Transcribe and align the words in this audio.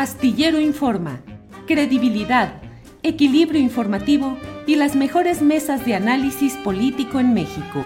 Astillero 0.00 0.58
Informa, 0.58 1.20
credibilidad, 1.66 2.62
equilibrio 3.02 3.60
informativo 3.60 4.38
y 4.66 4.76
las 4.76 4.96
mejores 4.96 5.42
mesas 5.42 5.84
de 5.84 5.94
análisis 5.94 6.54
político 6.64 7.20
en 7.20 7.34
México. 7.34 7.84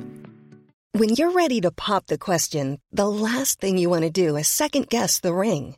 When 0.91 1.07
you're 1.07 1.31
ready 1.31 1.61
to 1.61 1.71
pop 1.71 2.07
the 2.07 2.17
question, 2.17 2.81
the 2.91 3.07
last 3.07 3.61
thing 3.61 3.77
you 3.77 3.89
want 3.89 4.03
to 4.03 4.09
do 4.09 4.35
is 4.35 4.49
second 4.49 4.89
guess 4.89 5.21
the 5.21 5.33
ring. 5.33 5.77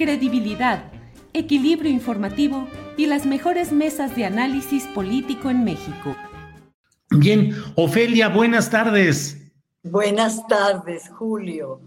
credibilidad, 0.00 0.90
equilibrio 1.34 1.90
informativo 1.90 2.66
y 2.96 3.04
las 3.04 3.26
mejores 3.26 3.70
mesas 3.70 4.16
de 4.16 4.24
análisis 4.24 4.84
político 4.86 5.50
en 5.50 5.62
México. 5.62 6.16
Bien, 7.10 7.54
Ofelia, 7.74 8.30
buenas 8.30 8.70
tardes. 8.70 9.52
Buenas 9.82 10.46
tardes, 10.46 11.10
Julio. 11.10 11.82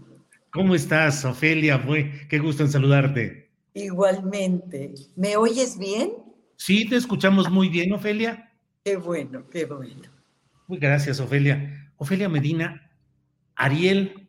¿Cómo 0.52 0.76
estás, 0.76 1.24
Ofelia? 1.24 1.84
Qué 2.28 2.38
gusto 2.38 2.62
en 2.62 2.70
saludarte. 2.70 3.50
Igualmente. 3.74 4.94
¿Me 5.16 5.36
oyes 5.36 5.76
bien? 5.76 6.12
Sí, 6.56 6.88
te 6.88 6.94
escuchamos 6.94 7.50
muy 7.50 7.68
bien, 7.68 7.92
Ofelia. 7.94 8.48
Qué 8.84 8.96
bueno, 8.96 9.48
qué 9.50 9.64
bueno. 9.64 10.02
Muy 10.68 10.78
gracias, 10.78 11.18
Ofelia. 11.18 11.90
Ofelia 11.96 12.28
Medina, 12.28 12.92
Ariel, 13.56 14.28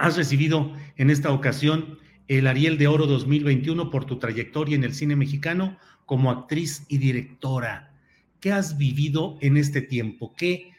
has 0.00 0.16
recibido 0.16 0.72
en 0.96 1.10
esta 1.10 1.30
ocasión 1.30 2.02
el 2.28 2.46
Ariel 2.46 2.78
de 2.78 2.88
Oro 2.88 3.06
2021 3.06 3.90
por 3.90 4.06
tu 4.06 4.18
trayectoria 4.18 4.76
en 4.76 4.84
el 4.84 4.94
cine 4.94 5.16
mexicano 5.16 5.78
como 6.06 6.30
actriz 6.30 6.84
y 6.88 6.98
directora. 6.98 7.94
¿Qué 8.40 8.52
has 8.52 8.76
vivido 8.76 9.36
en 9.40 9.56
este 9.56 9.80
tiempo? 9.80 10.34
¿Qué, 10.36 10.72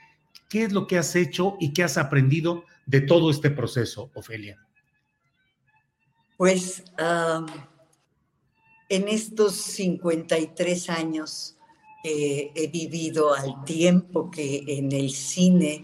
qué 0.50 0.64
es 0.64 0.72
lo 0.72 0.88
que 0.88 0.98
has 0.98 1.16
hecho 1.16 1.58
y 1.60 1.74
qué 1.74 1.84
has 1.84 1.98
aprendido 1.98 2.66
de 2.86 3.02
todo 3.02 3.30
este 3.30 3.50
proceso, 3.50 4.12
Ofelia? 4.14 4.60
Pues 6.38 6.84
en 8.90 9.08
estos 9.08 9.56
53 9.56 10.90
años 10.90 11.58
he 12.04 12.70
vivido 12.72 13.34
al 13.34 13.64
tiempo 13.64 14.30
que 14.30 14.64
en 14.68 14.92
el 14.92 15.10
cine, 15.10 15.82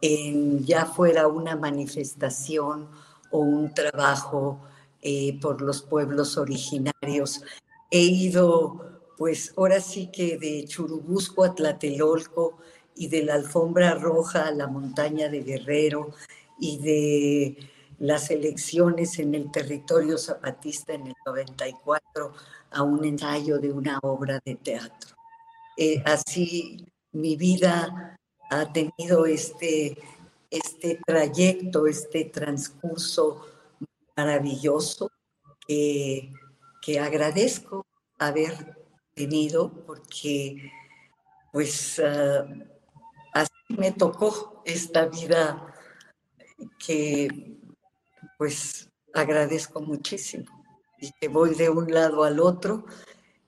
ya 0.00 0.86
fuera 0.86 1.28
una 1.28 1.56
manifestación 1.56 2.88
o 3.30 3.38
un 3.38 3.72
trabajo 3.72 4.60
eh, 5.08 5.38
por 5.40 5.62
los 5.62 5.82
pueblos 5.82 6.36
originarios, 6.36 7.44
he 7.92 8.00
ido, 8.00 9.04
pues 9.16 9.54
ahora 9.56 9.80
sí 9.80 10.10
que 10.10 10.36
de 10.36 10.64
Churubusco 10.64 11.44
a 11.44 11.54
Tlatelolco 11.54 12.58
y 12.96 13.06
de 13.06 13.22
la 13.22 13.34
Alfombra 13.34 13.94
Roja 13.94 14.48
a 14.48 14.50
la 14.50 14.66
montaña 14.66 15.28
de 15.28 15.44
Guerrero 15.44 16.10
y 16.58 16.78
de 16.78 17.56
las 18.00 18.32
elecciones 18.32 19.20
en 19.20 19.36
el 19.36 19.52
territorio 19.52 20.18
zapatista 20.18 20.94
en 20.94 21.06
el 21.06 21.14
94 21.24 22.32
a 22.72 22.82
un 22.82 23.04
ensayo 23.04 23.60
de 23.60 23.70
una 23.70 24.00
obra 24.02 24.40
de 24.44 24.56
teatro. 24.56 25.14
Eh, 25.76 26.02
así 26.04 26.84
mi 27.12 27.36
vida 27.36 28.18
ha 28.50 28.72
tenido 28.72 29.24
este, 29.24 29.98
este 30.50 30.98
trayecto, 31.06 31.86
este 31.86 32.24
transcurso 32.24 33.46
maravilloso 34.16 35.10
que, 35.66 36.32
que 36.80 36.98
agradezco 36.98 37.86
haber 38.18 38.76
tenido 39.14 39.84
porque 39.86 40.72
pues 41.52 42.00
ah, 42.00 42.46
así 43.32 43.52
me 43.68 43.92
tocó 43.92 44.62
esta 44.64 45.06
vida 45.06 45.74
que 46.78 47.28
pues 48.38 48.90
agradezco 49.14 49.80
muchísimo 49.80 50.64
y 50.98 51.10
que 51.12 51.28
voy 51.28 51.54
de 51.54 51.70
un 51.70 51.92
lado 51.92 52.24
al 52.24 52.40
otro 52.40 52.86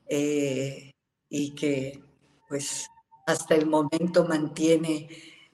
eh, 0.07 0.93
y 1.29 1.55
que 1.55 2.03
pues 2.49 2.89
hasta 3.27 3.55
el 3.55 3.67
momento 3.67 4.25
mantiene 4.25 5.09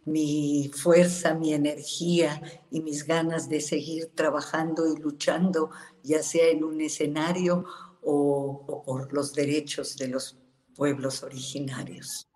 mi 0.06 0.70
fuerza, 0.74 1.34
mi 1.34 1.54
energía 1.54 2.40
y 2.70 2.80
mis 2.80 3.06
ganas 3.06 3.48
de 3.48 3.60
seguir 3.60 4.10
trabajando 4.14 4.92
y 4.92 5.00
luchando, 5.00 5.70
ya 6.02 6.22
sea 6.22 6.48
en 6.48 6.64
un 6.64 6.80
escenario 6.80 7.64
o, 8.02 8.82
por 8.84 9.12
los 9.12 9.32
derechos 9.32 9.96
de 9.96 10.08
los 10.08 10.38
pueblos 10.74 11.22
originarios. 11.22 12.28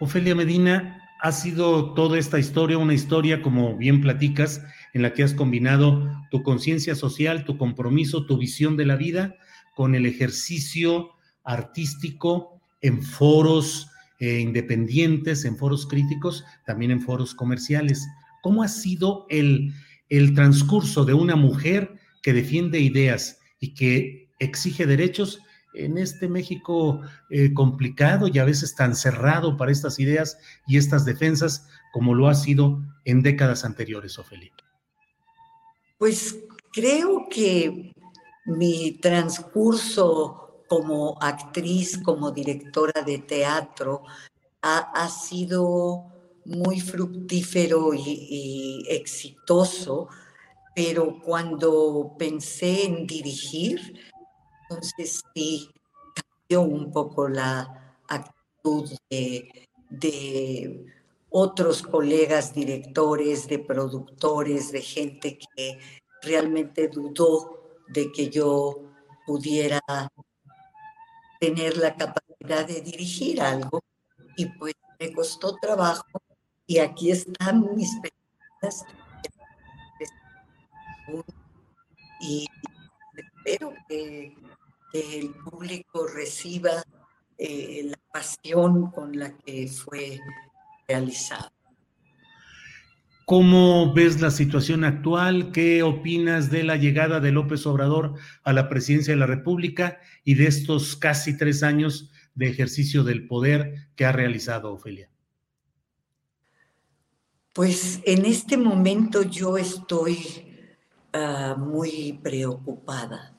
Ofelia 0.00 0.34
Medina, 0.34 1.02
ha 1.20 1.32
sido 1.32 1.94
toda 1.94 2.18
esta 2.18 2.38
historia 2.38 2.78
una 2.78 2.94
historia, 2.94 3.42
como 3.42 3.76
bien 3.76 4.00
platicas, 4.00 4.62
en 4.94 5.02
la 5.02 5.12
que 5.12 5.24
has 5.24 5.34
combinado 5.34 6.08
tu 6.30 6.42
conciencia 6.42 6.94
social, 6.94 7.44
tu 7.44 7.58
compromiso, 7.58 8.24
tu 8.24 8.38
visión 8.38 8.76
de 8.76 8.86
la 8.86 8.96
vida 8.96 9.34
con 9.74 9.94
el 9.94 10.06
ejercicio 10.06 11.10
artístico 11.42 12.60
en 12.80 13.02
foros 13.02 13.88
eh, 14.18 14.38
independientes, 14.40 15.44
en 15.44 15.56
foros 15.56 15.86
críticos, 15.86 16.44
también 16.66 16.90
en 16.90 17.00
foros 17.00 17.34
comerciales. 17.34 18.06
¿Cómo 18.42 18.62
ha 18.62 18.68
sido 18.68 19.26
el, 19.30 19.72
el 20.08 20.34
transcurso 20.34 21.04
de 21.04 21.14
una 21.14 21.36
mujer 21.36 21.98
que 22.22 22.32
defiende 22.32 22.80
ideas 22.80 23.38
y 23.60 23.74
que 23.74 24.28
exige 24.38 24.86
derechos 24.86 25.40
en 25.74 25.98
este 25.98 26.28
México 26.28 27.00
eh, 27.30 27.52
complicado 27.54 28.26
y 28.26 28.38
a 28.38 28.44
veces 28.44 28.74
tan 28.74 28.94
cerrado 28.94 29.56
para 29.56 29.70
estas 29.70 29.98
ideas 29.98 30.38
y 30.66 30.76
estas 30.76 31.04
defensas 31.04 31.68
como 31.92 32.14
lo 32.14 32.28
ha 32.28 32.34
sido 32.34 32.82
en 33.04 33.22
décadas 33.22 33.64
anteriores, 33.64 34.18
Ofelia? 34.18 34.52
Pues 35.98 36.38
creo 36.72 37.26
que 37.30 37.94
mi 38.46 38.98
transcurso 39.00 40.47
como 40.68 41.16
actriz, 41.20 41.98
como 41.98 42.30
directora 42.30 43.02
de 43.02 43.18
teatro, 43.18 44.02
ha, 44.62 45.08
sido 45.08 46.04
muy 46.44 46.80
fructífero 46.80 47.94
y, 47.94 48.00
y, 48.04 48.86
exitoso, 48.88 50.08
pero 50.74 51.20
cuando 51.20 52.14
pensé 52.18 52.84
en 52.84 53.06
dirigir, 53.06 54.00
entonces 54.62 55.22
sí 55.34 55.70
cambió 56.14 56.62
un 56.62 56.92
poco 56.92 57.28
la 57.28 57.96
actitud 58.08 58.90
de, 59.10 59.68
de 59.88 60.86
otros 61.30 61.82
colegas 61.82 62.54
directores, 62.54 63.48
de 63.48 63.58
productores, 63.58 64.72
de 64.72 64.82
gente 64.82 65.38
que 65.56 65.78
realmente 66.22 66.88
dudó 66.88 67.58
de 67.88 68.10
que 68.12 68.28
yo 68.28 68.82
pudiera 69.26 69.80
tener 71.38 71.76
la 71.76 71.94
capacidad 71.94 72.66
de 72.66 72.80
dirigir 72.80 73.40
algo 73.40 73.82
y 74.36 74.46
pues 74.46 74.74
me 74.98 75.12
costó 75.12 75.56
trabajo 75.56 76.04
y 76.66 76.78
aquí 76.78 77.10
están 77.10 77.74
mis 77.74 77.90
preguntas 78.00 78.84
y 82.20 82.46
espero 83.16 83.72
que, 83.88 84.36
el 84.90 85.34
público 85.44 86.06
reciba 86.06 86.82
eh, 87.36 87.82
la 87.84 87.98
pasión 88.10 88.90
con 88.90 89.18
la 89.18 89.36
que 89.36 89.68
fue 89.68 90.18
realizado. 90.88 91.50
¿Cómo 93.28 93.92
ves 93.92 94.22
la 94.22 94.30
situación 94.30 94.84
actual? 94.84 95.52
¿Qué 95.52 95.82
opinas 95.82 96.50
de 96.50 96.62
la 96.64 96.76
llegada 96.76 97.20
de 97.20 97.30
López 97.30 97.66
Obrador 97.66 98.14
a 98.42 98.54
la 98.54 98.70
presidencia 98.70 99.12
de 99.12 99.20
la 99.20 99.26
República 99.26 100.00
y 100.24 100.34
de 100.34 100.46
estos 100.46 100.96
casi 100.96 101.36
tres 101.36 101.62
años 101.62 102.10
de 102.34 102.48
ejercicio 102.48 103.04
del 103.04 103.26
poder 103.26 103.90
que 103.96 104.06
ha 104.06 104.12
realizado 104.12 104.72
Ofelia? 104.72 105.10
Pues 107.52 108.00
en 108.06 108.24
este 108.24 108.56
momento 108.56 109.20
yo 109.20 109.58
estoy 109.58 110.16
uh, 111.12 111.54
muy 111.58 112.18
preocupada 112.22 113.36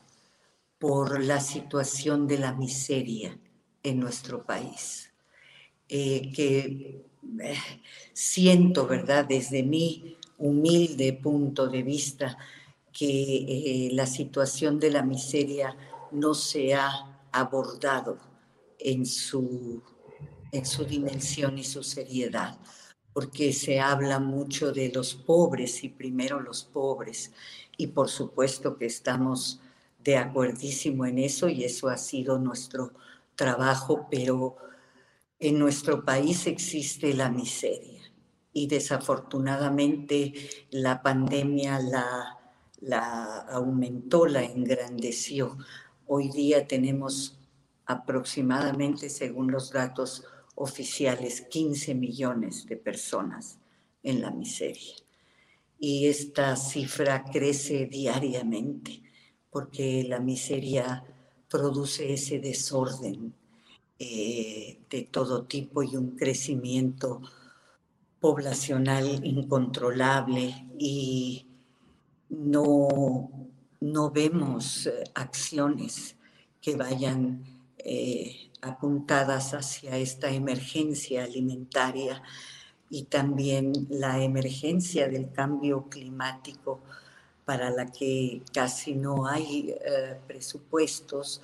por 0.77 1.19
la 1.23 1.39
situación 1.39 2.27
de 2.27 2.37
la 2.37 2.53
miseria 2.53 3.39
en 3.81 3.99
nuestro 3.99 4.45
país, 4.45 5.11
eh, 5.87 6.31
que 6.31 7.08
siento, 8.13 8.87
¿verdad?, 8.87 9.25
desde 9.25 9.63
mi 9.63 10.17
humilde 10.37 11.13
punto 11.13 11.67
de 11.67 11.83
vista, 11.83 12.37
que 12.91 13.05
eh, 13.07 13.89
la 13.93 14.05
situación 14.05 14.79
de 14.79 14.91
la 14.91 15.03
miseria 15.03 15.75
no 16.11 16.33
se 16.33 16.73
ha 16.73 17.21
abordado 17.31 18.17
en 18.79 19.05
su, 19.05 19.81
en 20.51 20.65
su 20.65 20.85
dimensión 20.85 21.57
y 21.57 21.63
su 21.63 21.83
seriedad, 21.83 22.57
porque 23.13 23.53
se 23.53 23.79
habla 23.79 24.19
mucho 24.19 24.71
de 24.71 24.91
los 24.93 25.13
pobres 25.13 25.83
y 25.83 25.89
primero 25.89 26.39
los 26.39 26.63
pobres, 26.63 27.31
y 27.77 27.87
por 27.87 28.09
supuesto 28.09 28.77
que 28.77 28.85
estamos 28.85 29.61
de 30.03 30.17
acuerdísimo 30.17 31.05
en 31.05 31.19
eso 31.19 31.49
y 31.49 31.63
eso 31.63 31.89
ha 31.89 31.97
sido 31.97 32.39
nuestro 32.39 32.93
trabajo, 33.35 34.07
pero 34.09 34.57
en 35.39 35.57
nuestro 35.57 36.03
país 36.03 36.47
existe 36.47 37.13
la 37.13 37.29
miseria 37.29 38.01
y 38.51 38.67
desafortunadamente 38.67 40.33
la 40.71 41.01
pandemia 41.01 41.79
la, 41.79 42.37
la 42.81 43.39
aumentó, 43.49 44.25
la 44.25 44.43
engrandeció. 44.43 45.57
Hoy 46.07 46.29
día 46.29 46.67
tenemos 46.67 47.39
aproximadamente, 47.85 49.09
según 49.09 49.51
los 49.51 49.71
datos 49.71 50.25
oficiales, 50.55 51.41
15 51.41 51.95
millones 51.95 52.65
de 52.65 52.75
personas 52.75 53.59
en 54.03 54.21
la 54.21 54.31
miseria. 54.31 54.95
Y 55.79 56.07
esta 56.07 56.57
cifra 56.57 57.23
crece 57.23 57.85
diariamente 57.85 59.01
porque 59.49 60.03
la 60.03 60.19
miseria 60.19 61.05
produce 61.47 62.13
ese 62.13 62.39
desorden 62.39 63.33
eh, 64.01 64.79
de 64.89 65.01
todo 65.03 65.43
tipo 65.43 65.83
y 65.83 65.97
un 65.97 66.15
crecimiento 66.15 67.21
poblacional 68.21 69.25
incontrolable 69.25 70.67
y 70.77 71.45
no, 72.29 73.29
no 73.81 74.09
vemos 74.09 74.87
eh, 74.87 75.03
acciones 75.15 76.15
que 76.61 76.77
vayan 76.77 77.43
eh, 77.79 78.49
apuntadas 78.61 79.53
hacia 79.53 79.97
esta 79.97 80.31
emergencia 80.31 81.25
alimentaria 81.25 82.23
y 82.89 83.03
también 83.03 83.73
la 83.89 84.23
emergencia 84.23 85.09
del 85.09 85.29
cambio 85.33 85.89
climático 85.89 86.79
para 87.43 87.69
la 87.69 87.91
que 87.91 88.43
casi 88.53 88.95
no 88.95 89.27
hay 89.27 89.75
presupuestos 90.25 91.41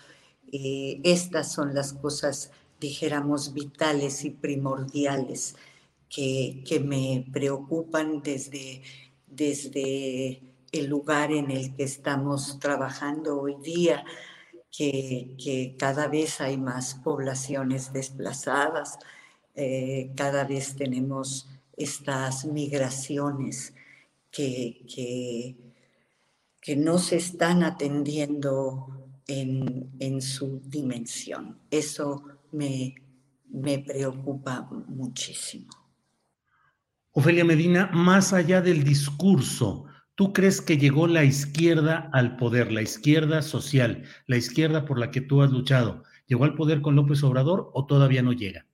eh, 0.51 1.01
estas 1.03 1.51
son 1.51 1.73
las 1.73 1.93
cosas, 1.93 2.51
dijéramos, 2.79 3.53
vitales 3.53 4.23
y 4.25 4.31
primordiales 4.31 5.55
que, 6.09 6.63
que 6.67 6.79
me 6.79 7.25
preocupan 7.31 8.21
desde, 8.21 8.81
desde 9.27 10.41
el 10.71 10.87
lugar 10.87 11.31
en 11.31 11.51
el 11.51 11.75
que 11.75 11.83
estamos 11.83 12.59
trabajando 12.59 13.39
hoy 13.41 13.55
día, 13.61 14.03
que, 14.71 15.35
que 15.41 15.75
cada 15.77 16.07
vez 16.07 16.41
hay 16.41 16.57
más 16.57 16.95
poblaciones 16.95 17.93
desplazadas, 17.93 18.99
eh, 19.55 20.11
cada 20.15 20.43
vez 20.43 20.75
tenemos 20.75 21.47
estas 21.77 22.45
migraciones 22.45 23.73
que, 24.31 24.85
que, 24.93 25.55
que 26.61 26.75
no 26.75 26.97
se 26.97 27.15
están 27.17 27.63
atendiendo 27.63 29.04
en, 29.27 30.21
su 30.21 30.61
dimensión. 30.65 31.59
Eso 31.69 32.23
me, 32.51 32.95
me 33.49 33.79
preocupa 33.79 34.67
muchísimo. 34.87 35.67
Ofelia 37.11 37.45
Medina, 37.45 37.89
más 37.93 38.33
allá 38.33 38.61
del 38.61 38.83
discurso, 38.83 39.85
¿tú 40.15 40.33
crees 40.33 40.61
que 40.61 40.77
llegó 40.77 41.07
la 41.07 41.23
izquierda 41.23 42.09
al 42.13 42.35
poder, 42.35 42.71
la 42.71 42.81
izquierda 42.81 43.41
social, 43.41 44.03
la 44.27 44.37
izquierda 44.37 44.85
por 44.85 44.99
la 44.99 45.11
que 45.11 45.21
tú 45.21 45.41
has 45.41 45.51
luchado? 45.51 46.03
¿Llegó 46.27 46.43
al 46.43 46.55
poder 46.55 46.81
con 46.81 46.95
López 46.95 47.23
Obrador 47.23 47.71
o 47.73 47.85
todavía 47.85 48.21
no 48.21 48.33
llega? 48.33 48.65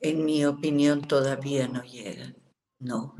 En 0.00 0.24
mi 0.24 0.44
opinión, 0.44 1.02
todavía 1.02 1.66
no 1.68 1.82
llega, 1.82 2.32
no. 2.78 3.16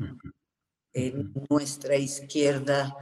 nuestra 1.49 1.97
izquierda 1.97 2.95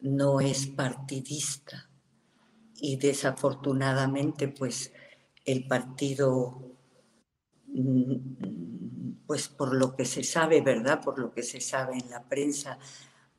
no 0.00 0.40
es 0.40 0.66
partidista 0.66 1.89
y 2.80 2.96
desafortunadamente 2.96 4.48
pues 4.48 4.92
el 5.44 5.66
partido 5.66 6.76
mm, 7.66 9.20
pues 9.26 9.48
por 9.48 9.74
lo 9.76 9.94
que 9.94 10.04
se 10.04 10.24
sabe, 10.24 10.60
¿verdad? 10.60 11.00
Por 11.02 11.18
lo 11.18 11.32
que 11.32 11.42
se 11.42 11.60
sabe 11.60 11.96
en 11.96 12.10
la 12.10 12.28
prensa, 12.28 12.78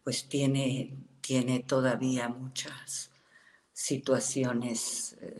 pues 0.03 0.29
tiene, 0.29 0.97
tiene 1.19 1.63
todavía 1.63 2.29
muchas 2.29 3.11
situaciones 3.73 5.17
eh, 5.21 5.37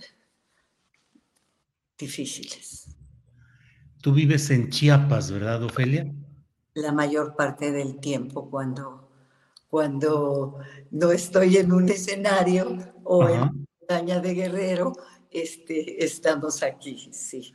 difíciles. 1.97 2.88
Tú 4.01 4.13
vives 4.13 4.50
en 4.50 4.69
Chiapas, 4.69 5.31
¿verdad, 5.31 5.63
Ofelia? 5.63 6.12
La 6.74 6.92
mayor 6.92 7.36
parte 7.36 7.71
del 7.71 8.00
tiempo 8.00 8.50
cuando, 8.50 9.09
cuando 9.69 10.57
no 10.89 11.12
estoy 11.12 11.57
en 11.57 11.71
un 11.71 11.88
escenario 11.88 12.77
o 13.04 13.30
en 13.30 13.68
de 14.00 14.34
Guerrero, 14.34 14.94
este, 15.30 16.04
estamos 16.04 16.64
aquí, 16.64 17.10
sí. 17.12 17.54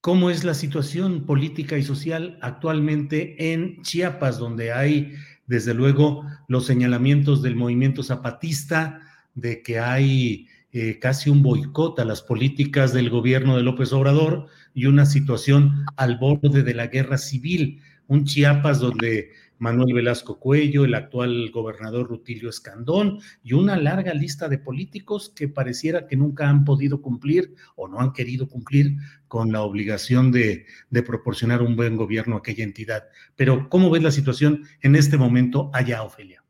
¿Cómo 0.00 0.30
es 0.30 0.42
la 0.42 0.54
situación 0.54 1.26
política 1.26 1.78
y 1.78 1.82
social 1.84 2.38
actualmente 2.42 3.52
en 3.52 3.80
Chiapas, 3.82 4.38
donde 4.38 4.72
hay, 4.72 5.14
desde 5.46 5.72
luego, 5.72 6.24
los 6.48 6.66
señalamientos 6.66 7.40
del 7.40 7.54
movimiento 7.54 8.02
zapatista, 8.02 9.00
de 9.34 9.62
que 9.62 9.78
hay 9.78 10.48
eh, 10.72 10.98
casi 10.98 11.30
un 11.30 11.42
boicot 11.42 12.00
a 12.00 12.04
las 12.04 12.20
políticas 12.20 12.92
del 12.92 13.08
gobierno 13.08 13.56
de 13.56 13.62
López 13.62 13.92
Obrador 13.92 14.46
y 14.74 14.86
una 14.86 15.06
situación 15.06 15.84
al 15.96 16.18
borde 16.18 16.64
de 16.64 16.74
la 16.74 16.88
guerra 16.88 17.16
civil? 17.16 17.80
Un 18.08 18.24
Chiapas 18.24 18.80
donde 18.80 19.30
Manuel 19.60 19.92
Velasco 19.92 20.40
Cuello, 20.40 20.86
el 20.86 20.94
actual 20.94 21.50
gobernador 21.52 22.08
Rutilio 22.08 22.48
Escandón 22.48 23.20
y 23.42 23.52
una 23.52 23.76
larga 23.76 24.14
lista 24.14 24.48
de 24.48 24.58
políticos 24.58 25.32
que 25.36 25.48
pareciera 25.48 26.06
que 26.06 26.16
nunca 26.16 26.48
han 26.48 26.64
podido 26.64 27.02
cumplir 27.02 27.54
o 27.76 27.86
no 27.86 28.00
han 28.00 28.12
querido 28.14 28.48
cumplir 28.48 28.96
con 29.28 29.52
la 29.52 29.60
obligación 29.60 30.32
de, 30.32 30.64
proporcionar 31.06 31.60
un 31.60 31.76
buen 31.76 31.94
gobierno 31.94 32.36
a 32.36 32.38
aquella 32.38 32.64
entidad. 32.64 33.04
Pero, 33.36 33.68
¿cómo 33.68 33.90
ves 33.90 34.02
la 34.02 34.10
situación 34.10 34.64
en 34.80 34.96
este 34.96 35.18
momento 35.18 35.70
allá, 35.74 36.02
Ofelia? 36.02 36.42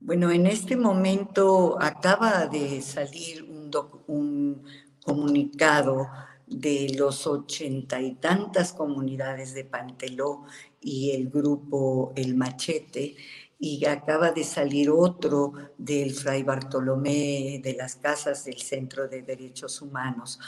Bueno, 0.00 0.30
en 0.30 0.46
este 0.46 0.76
momento 0.76 1.76
acaba 1.80 2.46
de 2.46 2.80
salir 2.80 3.42
un, 3.42 3.70
un 4.06 4.64
comunicado 5.04 6.08
de 6.46 6.94
los 6.96 7.26
ochenta 7.26 8.00
y 8.00 8.14
tantas 8.16 8.72
comunidades 8.72 9.54
de 9.54 9.64
Panteló 9.64 10.44
y 10.80 11.12
el 11.12 11.30
grupo 11.30 12.12
El 12.16 12.34
Machete, 12.34 13.16
y 13.58 13.84
acaba 13.86 14.32
de 14.32 14.44
salir 14.44 14.90
otro 14.90 15.54
del 15.78 16.12
Fray 16.12 16.42
Bartolomé 16.42 17.60
de 17.62 17.74
las 17.74 17.96
Casas 17.96 18.44
del 18.44 18.58
Centro 18.60 19.08
de 19.08 19.22
Derechos 19.22 19.80
Humanos, 19.80 20.38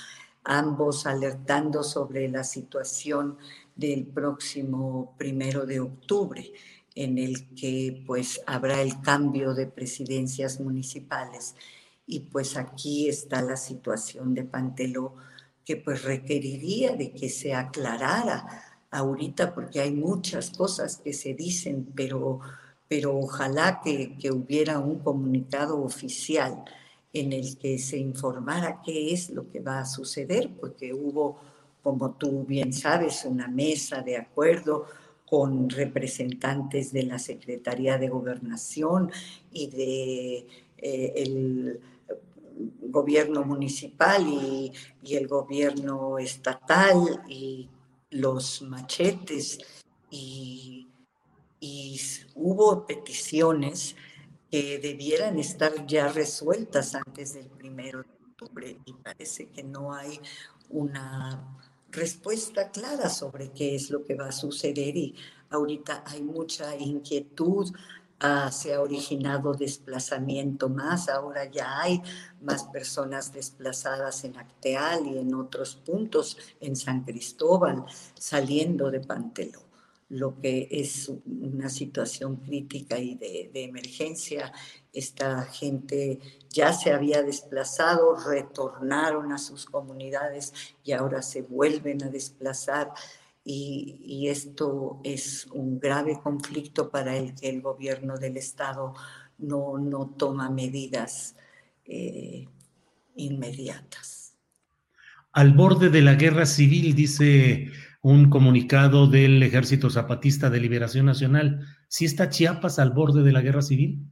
ambos 0.45 1.07
alertando 1.07 1.83
sobre 1.83 2.29
la 2.29 2.45
situación 2.45 3.38
del 3.75 4.07
próximo 4.07 5.15
primero 5.17 5.65
de 5.65 5.81
octubre, 5.81 6.53
en 6.95 7.17
el 7.19 7.55
que 7.55 8.03
pues 8.07 8.41
habrá 8.47 8.83
el 8.83 9.00
cambio 9.00 9.55
de 9.55 9.67
presidencias 9.67 10.61
municipales. 10.61 11.55
Y 12.07 12.21
pues 12.21 12.57
aquí 12.57 13.09
está 13.09 13.41
la 13.41 13.57
situación 13.57 14.35
de 14.35 14.45
Panteló, 14.45 15.15
que 15.66 15.76
pues 15.76 16.04
requeriría 16.04 16.94
de 16.96 17.12
que 17.12 17.28
se 17.28 17.52
aclarara 17.52 18.46
ahorita 18.90 19.52
porque 19.52 19.80
hay 19.80 19.90
muchas 19.90 20.50
cosas 20.50 20.99
que 20.99 21.12
se 21.12 21.35
dicen, 21.35 21.88
pero, 21.94 22.40
pero 22.88 23.18
ojalá 23.18 23.80
que, 23.82 24.16
que 24.16 24.30
hubiera 24.30 24.78
un 24.78 25.00
comunicado 25.00 25.82
oficial 25.82 26.64
en 27.12 27.32
el 27.32 27.58
que 27.58 27.78
se 27.78 27.99
informara 27.99 28.80
qué 28.85 29.12
es 29.12 29.30
lo 29.30 29.50
que 29.50 29.58
va 29.58 29.80
a 29.80 29.87
suceder, 29.87 30.50
porque 30.61 30.94
hubo, 30.94 31.40
como 31.82 32.12
tú 32.12 32.44
bien 32.44 32.73
sabes, 32.73 33.25
una 33.25 33.49
mesa 33.49 34.02
de 34.02 34.18
acuerdo 34.18 34.87
con 35.26 35.68
representantes 35.68 36.92
de 36.92 37.02
la 37.02 37.18
Secretaría 37.18 37.99
de 37.99 38.08
Gobernación 38.08 39.11
y 39.50 39.66
de 39.68 40.46
eh, 40.78 41.12
el 41.16 41.80
gobierno 42.81 43.45
municipal 43.45 44.27
y, 44.27 44.73
el 45.15 45.29
gobierno 45.29 46.19
estatal 46.19 47.23
y 47.29 47.69
los 48.11 48.63
machetes. 48.63 49.59
Y, 50.11 50.89
hubo 52.35 52.87
peticiones 52.87 53.97
que 54.51 54.79
debieran 54.79 55.39
estar 55.39 55.87
ya 55.87 56.09
resueltas 56.13 56.95
antes 56.95 57.35
del 57.35 57.49
primero 57.49 58.03
de 58.03 58.09
octubre 58.31 58.79
y 58.85 58.93
parece 58.93 59.49
que 59.49 59.65
no 59.65 59.93
hay 59.93 60.21
una 60.69 61.59
respuesta 61.91 62.71
clara 62.71 63.09
sobre 63.09 63.51
qué 63.51 63.75
es 63.75 63.91
lo 63.91 64.05
que 64.05 64.15
va 64.15 64.29
a 64.29 64.33
suceder 64.33 64.97
y 64.97 65.17
ahorita 65.51 66.05
hay 66.07 66.23
mucha 66.23 66.77
inquietud, 66.77 67.73
ah, 68.20 68.50
se 68.50 68.75
ha 68.75 68.80
originado 68.80 69.52
desplazamiento 69.54 70.68
más, 70.68 71.08
ahora 71.08 71.44
ya 71.50 71.80
hay 71.80 72.02
más 72.40 72.64
personas 72.64 73.32
desplazadas 73.32 74.25
en 74.25 74.37
Acteal 74.37 75.06
y 75.06 75.18
en 75.18 75.35
otros 75.35 75.76
puntos 75.76 76.37
en 76.61 76.76
San 76.76 77.04
Cristóbal 77.04 77.85
saliendo 78.14 78.90
de 78.90 79.00
Panteló 79.00 79.66
lo 80.08 80.40
que 80.40 80.68
es 80.70 81.11
una 81.26 81.68
situación 81.68 82.37
crítica 82.37 82.99
y 82.99 83.16
de, 83.16 83.50
emergencia. 83.54 84.52
Esta 84.92 85.42
gente 85.42 86.20
ya 86.50 86.73
se 86.73 86.92
había 86.92 87.23
desplazado, 87.23 88.16
retornaron 88.16 89.32
a 89.32 89.38
sus 89.38 89.66
comunidades 89.66 90.52
y 90.85 90.92
ahora 90.92 91.23
se 91.23 91.42
vuelven 91.42 92.04
a 92.04 92.08
desplazar. 92.08 92.92
Y, 93.49 94.26
esto 94.29 95.00
es 95.05 95.47
un 95.53 95.79
grave 95.79 96.19
conflicto 96.21 96.91
para 96.91 97.17
el 97.17 97.33
que 97.37 97.49
el 97.49 97.62
gobierno 97.62 98.19
del 98.19 98.37
Estado 98.37 98.93
no, 99.38 99.79
no 99.79 100.15
toma 100.19 100.50
medidas 100.50 101.37
eh, 101.85 102.49
inmediatas. 103.15 104.35
Al 105.31 105.53
borde 105.53 105.91
de 105.91 106.03
la 106.03 106.15
guerra 106.15 106.45
civil, 106.45 106.97
dice 106.97 107.71
un 108.03 108.31
comunicado 108.31 109.07
del 109.07 109.41
Ejército 109.43 109.91
Zapatista 109.91 110.50
de 110.50 110.61
Liberación 110.61 111.07
Nacional. 111.07 111.67
¿Sí 111.87 112.05
está 112.05 112.29
Chiapas 112.31 112.81
al 112.81 112.91
borde 112.91 113.23
de 113.23 113.33
la 113.33 113.43
guerra 113.43 113.62
civil? 113.62 114.11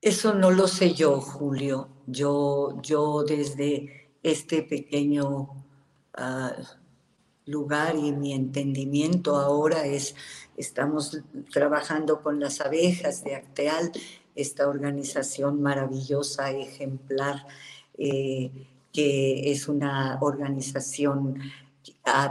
Eso 0.00 0.34
no 0.34 0.52
lo 0.52 0.68
sé 0.68 0.94
yo, 0.94 1.20
Julio. 1.20 2.04
Yo, 2.06 2.80
yo 2.82 3.24
desde 3.24 4.12
este 4.22 4.62
pequeño 4.62 5.48
ah, 6.14 6.52
lugar 7.46 7.96
y 7.96 8.12
mi 8.12 8.32
entendimiento 8.32 9.36
ahora 9.36 9.86
es, 9.86 10.14
estamos 10.56 11.20
trabajando 11.52 12.22
con 12.22 12.40
las 12.40 12.60
abejas 12.60 13.24
de 13.24 13.34
Acteal, 13.34 13.92
esta 14.34 14.68
organización 14.68 15.60
maravillosa, 15.60 16.50
ejemplar, 16.50 17.46
eh, 17.98 18.50
que 18.92 19.50
es 19.50 19.68
una 19.68 20.18
organización 20.20 21.38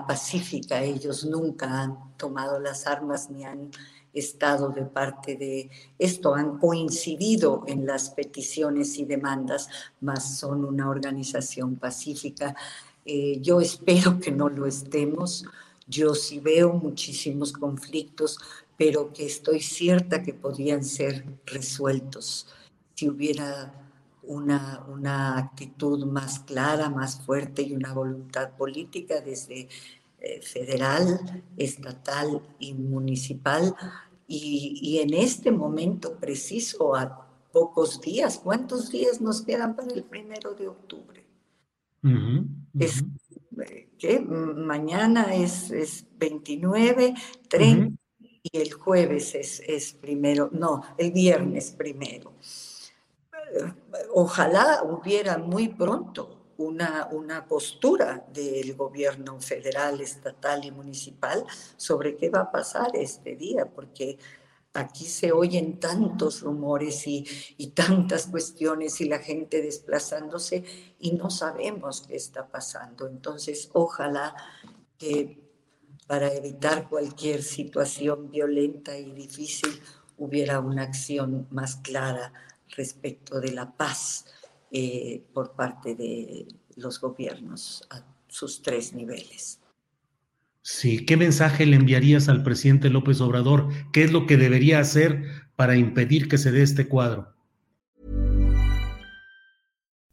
pacífica. 0.08 0.84
Ellos 0.84 1.26
nunca 1.26 1.82
han 1.82 2.18
tomado 2.18 2.60
las 2.60 2.88
armas 2.88 3.30
ni 3.30 3.46
han 3.46 3.72
estado 4.14 4.70
de 4.70 4.84
parte 4.84 5.36
de 5.38 5.70
esto, 5.98 6.36
han 6.36 6.58
coincidido 6.58 7.64
en 7.68 7.86
las 7.86 8.10
peticiones 8.10 8.98
y 8.98 9.06
demandas, 9.06 9.70
mas 10.02 10.38
son 10.38 10.66
una 10.66 10.90
organización 10.90 11.78
pacífica. 11.78 12.56
Eh, 13.06 13.40
yo 13.42 13.62
espero 13.62 14.20
que 14.20 14.32
no 14.32 14.50
lo 14.50 14.66
estemos. 14.66 15.46
Yo 15.88 16.16
sí 16.16 16.40
veo 16.40 16.74
muchísimos 16.74 17.52
conflictos, 17.52 18.38
pero 18.78 19.12
que 19.14 19.26
estoy 19.26 19.62
cierta 19.62 20.24
que 20.24 20.34
podrían 20.34 20.84
ser 20.84 21.26
resueltos 21.46 22.48
si 22.96 23.10
hubiera 23.10 23.74
una, 24.24 24.86
una 24.88 25.38
actitud 25.38 26.06
más 26.06 26.40
clara, 26.40 26.90
más 26.90 27.20
fuerte 27.22 27.64
y 27.64 27.74
una 27.74 27.94
voluntad 27.94 28.52
política 28.52 29.22
desde 29.22 29.70
eh, 30.20 30.42
federal, 30.42 31.44
estatal 31.58 32.42
y 32.60 32.76
municipal. 32.76 33.76
Y, 34.28 35.00
en 35.00 35.14
este 35.14 35.52
momento 35.52 36.16
preciso, 36.16 36.96
a 36.96 37.28
pocos 37.52 38.00
días, 38.00 38.40
¿cuántos 38.42 38.92
días 38.92 39.20
nos 39.20 39.42
quedan 39.42 39.76
para 39.76 39.92
el 39.92 40.04
primero 40.04 40.54
de 40.54 40.68
octubre? 40.70 41.21
Es, 42.80 43.04
eh, 44.02 44.20
Mañana 44.20 45.36
es, 45.36 45.70
es 45.72 46.06
29, 46.18 47.14
30 47.48 47.96
y 48.44 48.58
el 48.58 48.74
jueves 48.74 49.36
es, 49.36 49.62
es 49.68 49.94
primero, 49.94 50.50
no, 50.52 50.82
el 50.98 51.12
viernes 51.12 51.72
primero. 51.72 52.34
Ojalá 54.14 54.82
hubiera 54.84 55.38
muy 55.38 55.68
pronto 55.68 56.54
una, 56.58 57.08
una, 57.12 57.46
postura 57.46 58.26
del 58.34 58.76
gobierno 58.76 59.40
federal, 59.42 60.00
estatal 60.00 60.64
y 60.64 60.72
municipal 60.72 61.44
sobre 61.76 62.16
qué 62.16 62.30
va 62.30 62.42
a 62.42 62.52
pasar 62.52 62.92
este 62.94 63.36
día, 63.36 63.66
porque 63.66 64.18
aquí 64.74 65.06
se 65.06 65.32
oyen 65.32 65.80
tantos 65.80 66.42
rumores 66.42 67.06
y, 67.08 67.26
y 67.58 67.68
tantas 67.68 68.28
cuestiones 68.28 69.02
y 69.02 69.06
la 69.06 69.20
gente 69.20 69.62
desplazándose 69.62 70.64
y 71.00 71.12
no 71.14 71.30
sabemos 71.30 72.06
qué 72.08 72.16
está 72.16 72.48
pasando. 72.48 73.08
Entonces, 73.08 73.70
ojalá 73.74 74.36
que 74.98 75.42
para 76.08 76.34
evitar 76.34 76.90
cualquier 76.90 77.42
situación 77.42 78.30
violenta 78.30 78.98
y 78.98 79.12
difícil 79.14 79.82
hubiera 80.18 80.60
una 80.60 80.84
acción 80.84 81.48
más 81.52 81.78
clara 81.78 82.34
respecto 82.76 83.40
de 83.40 83.54
la 83.54 83.72
paz 83.72 84.26
eh, 84.72 85.24
por 85.34 85.54
parte 85.54 85.96
de 85.96 86.48
los 86.76 87.00
gobiernos 87.00 87.88
a 87.90 88.04
sus 88.28 88.62
tres 88.62 88.94
niveles. 88.94 89.61
Sí, 90.64 91.06
¿qué 91.06 91.18
mensaje 91.18 91.66
le 91.66 91.76
enviarías 91.76 92.30
al 92.30 92.44
presidente 92.44 92.90
López 92.90 93.20
Obrador? 93.20 93.70
¿Qué 93.92 94.04
es 94.04 94.12
lo 94.12 94.28
que 94.28 94.38
debería 94.38 94.80
hacer 94.80 95.24
para 95.56 95.76
impedir 95.76 96.28
que 96.28 96.38
se 96.38 96.52
dé 96.52 96.62
este 96.62 96.88
cuadro? 96.88 97.34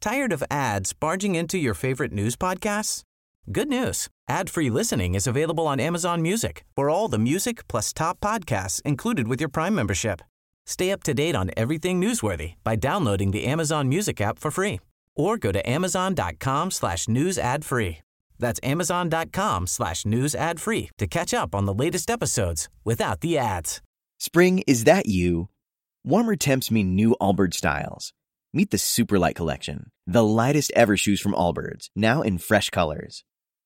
Tired 0.00 0.32
of 0.32 0.42
ads 0.50 0.92
barging 0.92 1.34
into 1.34 1.58
your 1.58 1.74
favorite 1.74 2.12
news 2.12 2.36
podcasts? 2.36 3.02
Good 3.50 3.68
news. 3.68 4.08
Ad-free 4.28 4.70
listening 4.70 5.14
is 5.14 5.26
available 5.26 5.66
on 5.66 5.80
Amazon 5.80 6.22
Music. 6.22 6.64
For 6.76 6.88
all 6.88 7.08
the 7.08 7.18
music 7.18 7.66
plus 7.66 7.92
top 7.92 8.20
podcasts 8.20 8.80
included 8.82 9.26
with 9.26 9.40
your 9.40 9.48
Prime 9.48 9.74
membership. 9.74 10.20
Stay 10.66 10.92
up 10.92 11.02
to 11.04 11.14
date 11.14 11.34
on 11.34 11.50
everything 11.56 12.00
newsworthy 12.00 12.54
by 12.62 12.76
downloading 12.76 13.32
the 13.32 13.46
Amazon 13.46 13.88
Music 13.88 14.20
app 14.20 14.38
for 14.38 14.50
free 14.50 14.80
or 15.16 15.36
go 15.36 15.50
to 15.50 15.68
amazon.com 15.68 16.70
slash 16.70 17.08
news 17.08 17.38
ad 17.38 17.64
free. 17.64 17.98
That's 18.38 18.60
amazon.com 18.62 19.66
slash 19.66 20.06
news 20.06 20.34
ad 20.34 20.60
free 20.60 20.90
to 20.98 21.06
catch 21.06 21.34
up 21.34 21.54
on 21.54 21.66
the 21.66 21.74
latest 21.74 22.10
episodes 22.10 22.68
without 22.84 23.20
the 23.20 23.38
ads. 23.38 23.80
Spring, 24.18 24.64
is 24.66 24.84
that 24.84 25.06
you? 25.06 25.48
Warmer 26.04 26.36
temps 26.36 26.70
mean 26.70 26.94
new 26.94 27.16
Allbirds 27.20 27.54
styles. 27.54 28.12
Meet 28.52 28.70
the 28.70 28.78
Superlight 28.78 29.34
Collection, 29.34 29.90
the 30.06 30.24
lightest 30.24 30.72
ever 30.74 30.96
shoes 30.96 31.20
from 31.20 31.34
Allbirds, 31.34 31.90
now 31.94 32.22
in 32.22 32.38
fresh 32.38 32.70
colors. 32.70 33.22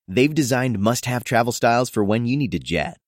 They've 0.09 0.35
designed 0.35 0.81
must 0.81 1.07
have 1.07 1.23
travel 1.23 1.53
styles 1.53 1.89
for 1.89 2.03
when 2.03 2.27
you 2.27 2.37
need 2.37 2.51
to 2.53 2.59
jet. 2.59 2.99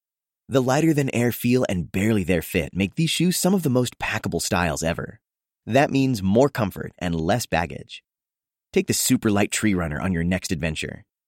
The 0.48 0.62
lighter 0.62 0.94
than 0.94 1.12
air 1.14 1.32
feel 1.32 1.66
and 1.68 1.90
barely 1.90 2.22
there 2.22 2.42
fit 2.42 2.76
make 2.76 2.94
these 2.94 3.10
shoes 3.10 3.36
some 3.36 3.54
of 3.54 3.62
the 3.62 3.70
most 3.70 3.98
packable 3.98 4.40
styles 4.40 4.82
ever. 4.82 5.20
That 5.66 5.90
means 5.90 6.22
more 6.22 6.48
comfort 6.48 6.92
and 6.98 7.18
less 7.18 7.46
baggage. 7.46 8.04
Take 8.72 8.86
the 8.86 8.94
super 8.94 9.30
light 9.30 9.50
tree 9.50 9.74
runner 9.74 10.00
on 10.00 10.12
your 10.12 10.24
next 10.24 10.52
adventure. 10.52 11.04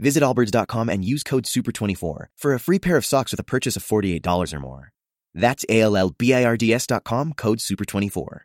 Visit 0.00 0.22
allbirds.com 0.22 0.88
and 0.88 1.04
use 1.04 1.22
code 1.22 1.44
SUPER24 1.44 2.26
for 2.34 2.54
a 2.54 2.58
free 2.58 2.78
pair 2.78 2.96
of 2.96 3.04
socks 3.04 3.32
with 3.32 3.40
a 3.40 3.44
purchase 3.44 3.76
of 3.76 3.84
$48 3.84 4.54
or 4.54 4.60
more. 4.60 4.92
That's 5.34 5.64
A-L-L-B-I-R-D-S.com, 5.68 7.34
code 7.34 7.58
SUPER24. 7.58 8.40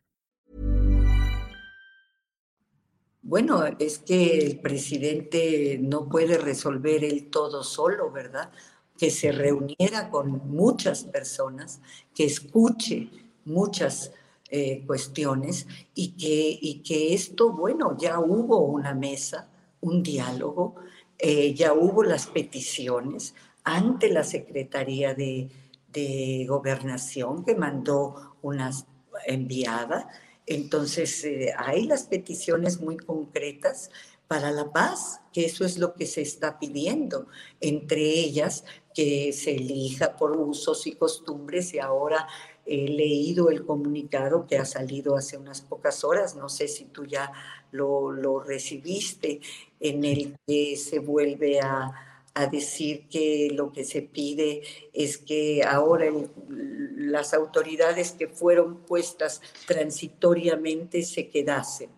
Bueno, 3.28 3.66
es 3.80 3.98
que 3.98 4.38
el 4.38 4.60
presidente 4.60 5.80
no 5.82 6.08
puede 6.08 6.38
resolver 6.38 7.04
el 7.04 7.32
todo 7.32 7.64
solo, 7.64 8.12
¿verdad? 8.12 8.52
Que 8.96 9.10
se 9.10 9.32
reuniera 9.32 10.12
con 10.12 10.48
muchas 10.48 11.06
personas, 11.06 11.82
que 12.14 12.26
escuche 12.26 13.10
muchas 13.46 14.12
eh, 14.52 14.84
cuestiones 14.86 15.66
y 15.96 16.12
que, 16.12 16.60
y 16.62 16.84
que 16.84 17.16
esto, 17.16 17.52
bueno, 17.52 17.98
ya 17.98 18.20
hubo 18.20 18.60
una 18.60 18.94
mesa, 18.94 19.50
un 19.82 20.04
diálogo, 20.04 20.76
eh, 21.20 21.54
ya 21.54 21.74
hubo 21.74 22.04
las 22.04 22.28
peticiones 22.28 23.34
ante 23.64 24.10
la 24.10 24.24
Secretaría 24.24 25.14
de, 25.14 25.50
de 25.92 26.46
Gobernación 26.48 27.44
que 27.46 27.56
mandó 27.56 28.38
una 28.42 28.72
enviada. 29.26 30.10
Entonces, 30.46 31.24
eh, 31.24 31.54
hay 31.58 31.86
las 31.86 32.04
peticiones 32.04 32.80
muy 32.80 32.98
concretas 32.98 33.90
para 34.28 34.52
la 34.52 34.72
paz, 34.72 35.22
que 35.32 35.46
eso 35.46 35.66
es 35.66 35.78
lo 35.78 35.94
que 35.94 36.06
se 36.06 36.22
está 36.22 36.60
pidiendo, 36.60 37.28
entre 37.62 38.02
ellas 38.02 38.66
que 38.94 39.34
se 39.34 39.56
elija 39.56 40.16
por 40.16 40.36
usos 40.38 40.88
y 40.88 40.94
costumbres 40.94 41.74
y 41.74 41.80
ahora 41.80 42.28
he 42.66 42.88
leído 42.88 43.52
el 43.52 43.64
comunicado 43.66 44.48
que 44.48 44.58
ha 44.58 44.66
salido 44.66 45.16
hace 45.16 45.38
unas 45.38 45.62
pocas 45.62 46.04
horas, 46.04 46.36
no 46.36 46.50
sé 46.50 46.68
si 46.68 46.86
tú 46.86 47.06
ya 47.06 47.32
lo, 47.72 48.12
lo 48.12 48.40
recibiste, 48.40 49.42
en 49.80 50.04
el 50.04 50.36
que 50.48 50.76
se 50.78 51.00
vuelve 51.00 51.60
a, 51.60 51.92
a, 52.34 52.48
decir 52.48 53.08
que 53.10 53.50
lo 53.54 53.72
que 53.72 53.84
se 53.84 54.02
pide 54.02 54.64
es 54.94 55.18
que 55.18 55.64
ahora 55.64 56.08
las 56.96 57.34
autoridades 57.34 58.12
que 58.12 58.28
fueron 58.28 58.78
puestas 58.78 59.42
transitoriamente 59.68 61.04
se 61.04 61.30
quedasen. 61.30 61.90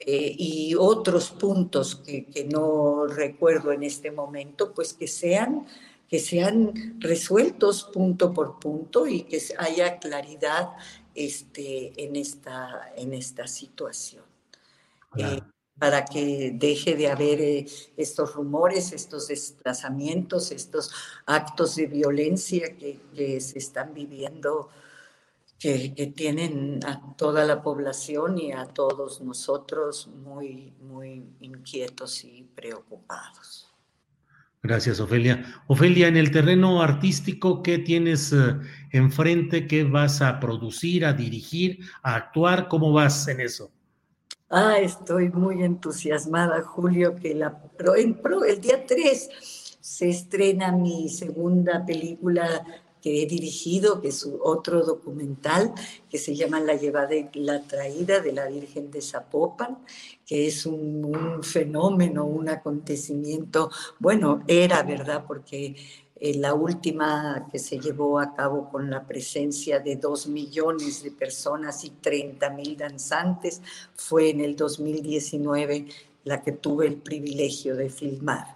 Eh, 0.00 0.34
y 0.38 0.74
otros 0.76 1.30
puntos 1.30 1.96
que, 1.96 2.26
que, 2.26 2.44
no 2.44 3.06
recuerdo 3.06 3.72
en 3.72 3.82
este 3.82 4.10
momento, 4.10 4.72
pues 4.72 4.94
que 4.94 5.08
sean, 5.08 5.66
que 6.08 6.18
sean 6.20 6.98
resueltos 7.00 7.84
punto 7.92 8.32
por 8.32 8.58
punto 8.58 9.06
y 9.06 9.22
que 9.22 9.42
haya 9.58 9.98
claridad 9.98 10.70
este, 11.14 11.92
en, 12.02 12.16
esta, 12.16 12.92
en 12.96 13.12
esta 13.12 13.46
situación. 13.48 14.24
Eh, 15.16 15.40
para 15.78 16.04
que 16.04 16.52
deje 16.54 16.96
de 16.96 17.08
haber 17.08 17.40
eh, 17.40 17.66
estos 17.96 18.34
rumores, 18.34 18.92
estos 18.92 19.28
desplazamientos, 19.28 20.50
estos 20.50 20.90
actos 21.26 21.76
de 21.76 21.86
violencia 21.86 22.76
que, 22.76 23.40
se 23.40 23.58
están 23.58 23.94
viviendo 23.94 24.68
que, 25.58 26.12
tienen 26.14 26.80
a 26.84 27.14
toda 27.16 27.44
la 27.44 27.62
población 27.62 28.38
y 28.38 28.52
a 28.52 28.66
todos 28.66 29.20
nosotros 29.20 30.08
muy, 30.08 30.72
muy 30.80 31.24
inquietos 31.40 32.24
y 32.24 32.42
preocupados. 32.54 33.68
Gracias, 34.60 34.98
Ofelia. 34.98 35.62
Ofelia, 35.68 36.08
en 36.08 36.16
el 36.16 36.32
terreno 36.32 36.82
artístico, 36.82 37.62
¿qué 37.62 37.78
tienes 37.78 38.32
eh, 38.32 38.56
enfrente? 38.90 39.68
¿Qué 39.68 39.84
vas 39.84 40.20
a 40.20 40.40
producir, 40.40 41.06
a 41.06 41.12
dirigir, 41.12 41.78
a 42.02 42.16
actuar? 42.16 42.66
¿Cómo 42.66 42.92
vas 42.92 43.28
en 43.28 43.40
eso? 43.40 43.70
Ah, 44.50 44.78
estoy 44.78 45.28
muy 45.28 45.62
entusiasmada, 45.62 46.62
Julio, 46.62 47.14
que 47.16 47.32
el 47.32 48.60
día 48.62 48.86
3 48.86 49.28
se 49.78 50.08
estrena 50.08 50.72
mi 50.72 51.10
segunda 51.10 51.84
película 51.84 52.64
que 53.02 53.22
he 53.22 53.26
dirigido, 53.26 54.00
que 54.00 54.08
es 54.08 54.26
otro 54.42 54.84
documental 54.84 55.74
que 56.08 56.16
se 56.16 56.34
llama 56.34 56.60
La 56.60 56.74
llevada 56.76 57.14
y 57.14 57.28
la 57.40 57.62
traída 57.62 58.20
de 58.20 58.32
la 58.32 58.46
Virgen 58.46 58.90
de 58.90 59.02
Zapopan, 59.02 59.78
que 60.24 60.46
es 60.46 60.64
un, 60.64 61.42
fenómeno, 61.42 62.24
un 62.24 62.48
acontecimiento, 62.48 63.70
bueno, 63.98 64.42
era 64.46 64.82
verdad, 64.82 65.24
porque 65.28 65.76
eh, 66.20 66.34
la 66.36 66.54
última 66.54 67.46
que 67.50 67.58
se 67.58 67.78
llevó 67.78 68.18
a 68.18 68.34
cabo 68.34 68.68
con 68.68 68.90
la 68.90 69.06
presencia 69.06 69.78
de 69.78 69.96
dos 69.96 70.26
millones 70.26 71.02
de 71.02 71.12
personas 71.12 71.84
y 71.84 71.90
30 71.90 72.50
mil 72.50 72.76
danzantes 72.76 73.62
fue 73.94 74.30
en 74.30 74.40
el 74.40 74.56
2019 74.56 75.86
la 76.24 76.42
que 76.42 76.52
tuve 76.52 76.86
el 76.86 76.96
privilegio 76.96 77.76
de 77.76 77.88
filmar. 77.88 78.46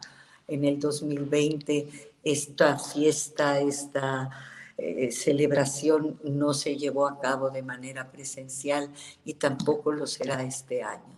En 0.49 0.65
el 0.65 0.81
2020 0.81 2.13
esta 2.25 2.79
fiesta, 2.79 3.61
esta 3.61 4.31
eh, 4.77 5.13
celebración 5.13 6.19
no 6.25 6.55
se 6.55 6.77
llevó 6.77 7.07
a 7.07 7.21
cabo 7.21 7.51
de 7.51 7.63
manera 7.63 8.11
presencial 8.11 8.89
y 9.25 9.35
tampoco 9.35 9.93
lo 9.93 10.07
será 10.07 10.43
este 10.43 10.83
año. 10.83 11.17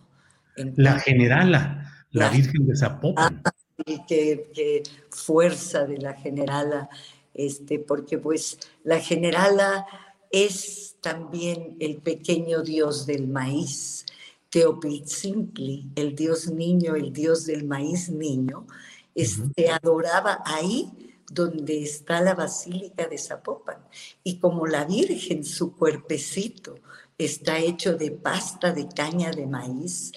la 0.75 0.99
generala, 0.99 1.91
la, 2.11 2.29
Virgen 2.29 2.67
de 2.67 2.75
Zapopan. 2.75 3.41
Ah, 3.43 3.51
y 3.85 4.05
qué, 4.05 4.83
fuerza 5.09 5.85
de 5.85 5.97
la 5.97 6.13
generala, 6.13 6.89
este, 7.33 7.79
porque 7.79 8.17
pues 8.17 8.57
la 8.83 8.99
generala 8.99 9.85
es 10.31 10.95
también 11.01 11.75
el 11.79 11.97
pequeño 11.97 12.61
dios 12.61 13.05
del 13.05 13.27
maíz, 13.27 14.05
Teopitzintli, 14.49 15.91
el 15.95 16.15
dios 16.15 16.47
niño, 16.49 16.95
el 16.95 17.11
dios 17.11 17.45
del 17.45 17.65
maíz 17.65 18.09
niño, 18.09 18.65
este, 19.13 19.69
adoraba 19.69 20.41
ahí 20.45 20.91
donde 21.31 21.83
está 21.83 22.21
la 22.21 22.35
Basílica 22.35 23.07
de 23.07 23.17
Zapopan. 23.17 23.77
Y 24.23 24.37
como 24.37 24.67
la 24.67 24.85
Virgen, 24.85 25.43
su 25.43 25.75
cuerpecito 25.75 26.75
está 27.17 27.59
hecho 27.59 27.95
de 27.95 28.11
pasta 28.11 28.71
de 28.71 28.87
caña 28.87 29.31
de 29.31 29.47
maíz, 29.47 30.11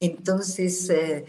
entonces 0.00 0.88
eh, 0.90 1.24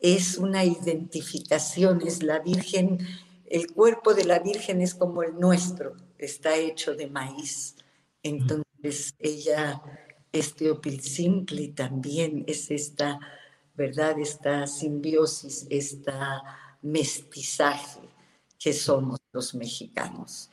es 0.00 0.38
una 0.38 0.64
identificación, 0.64 2.02
es 2.06 2.22
la 2.22 2.40
Virgen, 2.40 3.06
el 3.46 3.72
cuerpo 3.72 4.14
de 4.14 4.24
la 4.24 4.38
Virgen 4.38 4.80
es 4.80 4.94
como 4.94 5.22
el 5.22 5.38
nuestro, 5.38 5.96
está 6.18 6.56
hecho 6.56 6.94
de 6.94 7.06
maíz. 7.06 7.76
Entonces 8.22 9.14
ella, 9.18 9.82
este 10.32 10.70
Opilzimpli 10.70 11.68
también 11.68 12.44
es 12.46 12.70
esta 12.70 13.18
¿verdad? 13.80 14.18
Esta 14.18 14.66
simbiosis, 14.66 15.66
esta 15.70 16.42
mestizaje 16.82 18.00
que 18.58 18.74
somos 18.74 19.18
los 19.32 19.54
mexicanos 19.54 20.50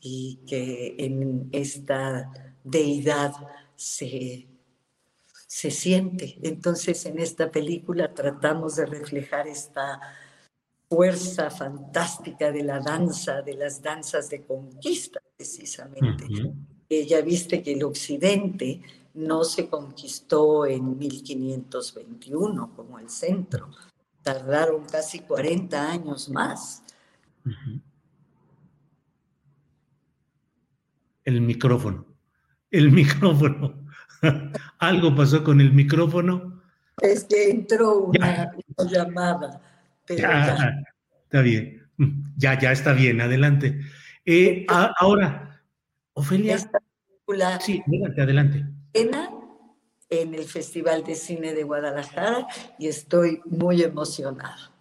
y 0.00 0.38
que 0.46 0.94
en 0.98 1.50
esta 1.52 2.32
deidad 2.64 3.34
se, 3.76 4.46
se 5.50 5.72
siente. 5.72 6.38
Entonces 6.42 7.04
en 7.06 7.18
esta 7.18 7.50
película 7.50 8.14
tratamos 8.14 8.76
de 8.76 8.86
reflejar 8.86 9.48
esta 9.48 10.00
fuerza 10.88 11.50
fantástica 11.50 12.52
de 12.52 12.62
la 12.62 12.78
danza, 12.78 13.42
de 13.42 13.54
las 13.54 13.82
danzas 13.82 14.30
de 14.30 14.44
conquista 14.44 15.20
precisamente. 15.36 16.28
Ya 16.88 17.20
viste 17.22 17.64
que 17.64 17.72
el 17.72 17.82
occidente 17.82 18.80
no 19.14 19.42
se 19.42 19.68
conquistó 19.68 20.66
en 20.66 20.96
1521 20.96 22.72
como 22.76 23.00
el 23.00 23.10
centro. 23.10 23.70
Tardaron 24.22 24.84
casi 24.84 25.18
40 25.18 25.90
años 25.90 26.28
más. 26.28 26.84
El 31.24 31.40
micrófono. 31.40 32.06
El 32.70 32.92
micrófono. 32.92 33.79
Algo 34.78 35.14
pasó 35.14 35.44
con 35.44 35.60
el 35.60 35.72
micrófono. 35.72 36.62
Es 37.00 37.24
que 37.24 37.50
entró 37.50 37.98
una, 37.98 38.52
llamada. 38.88 39.60
Está 40.06 41.42
bien. 41.42 41.88
Ya, 42.36 42.58
ya 42.58 42.72
está 42.72 42.92
bien. 42.92 43.20
Adelante. 43.20 43.80
Eh, 44.24 44.66
ahora, 44.68 45.62
Ofelia. 46.14 46.58
Sí, 47.60 47.82
adelante, 47.86 48.22
adelante 48.22 48.66
en 50.10 50.34
el 50.34 50.44
Festival 50.44 51.04
de 51.04 51.14
Cine 51.14 51.54
de 51.54 51.62
Guadalajara 51.62 52.46
y 52.78 52.88
estoy 52.88 53.40
muy 53.46 53.82
emocionada. 53.82 54.72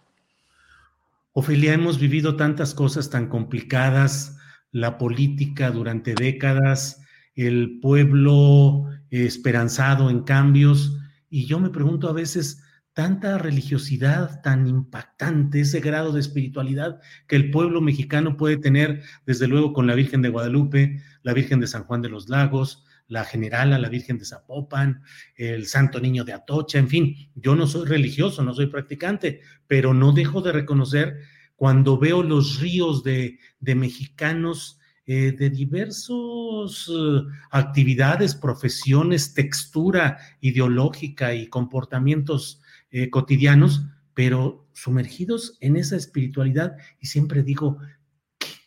Ofelia, 1.34 1.74
hemos 1.74 2.00
vivido 2.00 2.36
tantas 2.36 2.74
cosas 2.74 3.12
tan 3.12 3.28
complicadas, 3.30 4.38
la 4.72 4.98
política 4.98 5.70
durante 5.70 6.16
décadas, 6.16 7.02
el 7.36 7.80
pueblo 7.80 8.89
esperanzado 9.12 10.10
en 10.10 10.24
cambios, 10.24 10.98
y 11.30 11.46
yo 11.46 11.60
me 11.60 11.70
pregunto 11.70 12.10
a 12.10 12.14
veces, 12.14 12.64
tanta 12.94 13.38
religiosidad 13.38 14.42
tan 14.42 14.68
impactante, 14.68 15.62
ese 15.62 15.80
grado 15.80 16.12
de 16.12 16.20
espiritualidad 16.20 17.00
que 17.28 17.36
el 17.36 17.52
pueblo 17.52 17.82
mexicano 17.82 18.36
puede 18.36 18.58
tener, 18.58 19.04
desde 19.26 19.48
luego 19.48 19.74
con 19.74 19.88
la 19.88 19.96
Virgen 19.96 20.22
de 20.22 20.30
Guadalupe, 20.30 21.02
la 21.24 21.34
Virgen 21.34 21.60
de 21.60 21.68
San 21.68 21.84
Juan 21.86 22.02
de 22.02 22.10
los 22.10 22.28
Lagos, 22.30 22.84
la 23.08 23.26
general 23.26 23.74
a 23.74 23.80
la 23.80 23.90
Virgen 23.90 24.18
de 24.18 24.26
Zapopan, 24.26 25.02
el 25.36 25.66
Santo 25.66 26.00
Niño 26.00 26.24
de 26.24 26.34
Atocha, 26.34 26.78
en 26.78 26.88
fin, 26.88 27.16
yo 27.36 27.56
no 27.56 27.68
soy 27.68 27.88
religioso, 27.88 28.44
no 28.44 28.54
soy 28.54 28.68
practicante, 28.68 29.42
pero 29.68 29.94
no 29.94 30.12
dejo 30.12 30.42
de 30.42 30.52
reconocer 30.52 31.20
cuando 31.56 31.98
veo 31.98 32.24
los 32.24 32.60
ríos 32.60 33.04
de, 33.04 33.38
mexicanos 33.62 34.79
eh, 35.12 35.32
de 35.32 35.50
diversas 35.50 36.88
eh, 36.88 37.22
actividades, 37.50 38.36
profesiones, 38.36 39.34
textura 39.34 40.20
ideológica 40.40 41.34
y 41.34 41.48
comportamientos 41.48 42.62
eh, 42.92 43.10
cotidianos, 43.10 43.88
pero 44.14 44.68
sumergidos 44.72 45.58
en 45.62 45.78
esa 45.78 45.96
espiritualidad 45.96 46.76
y 47.00 47.08
siempre 47.08 47.42
digo, 47.42 47.80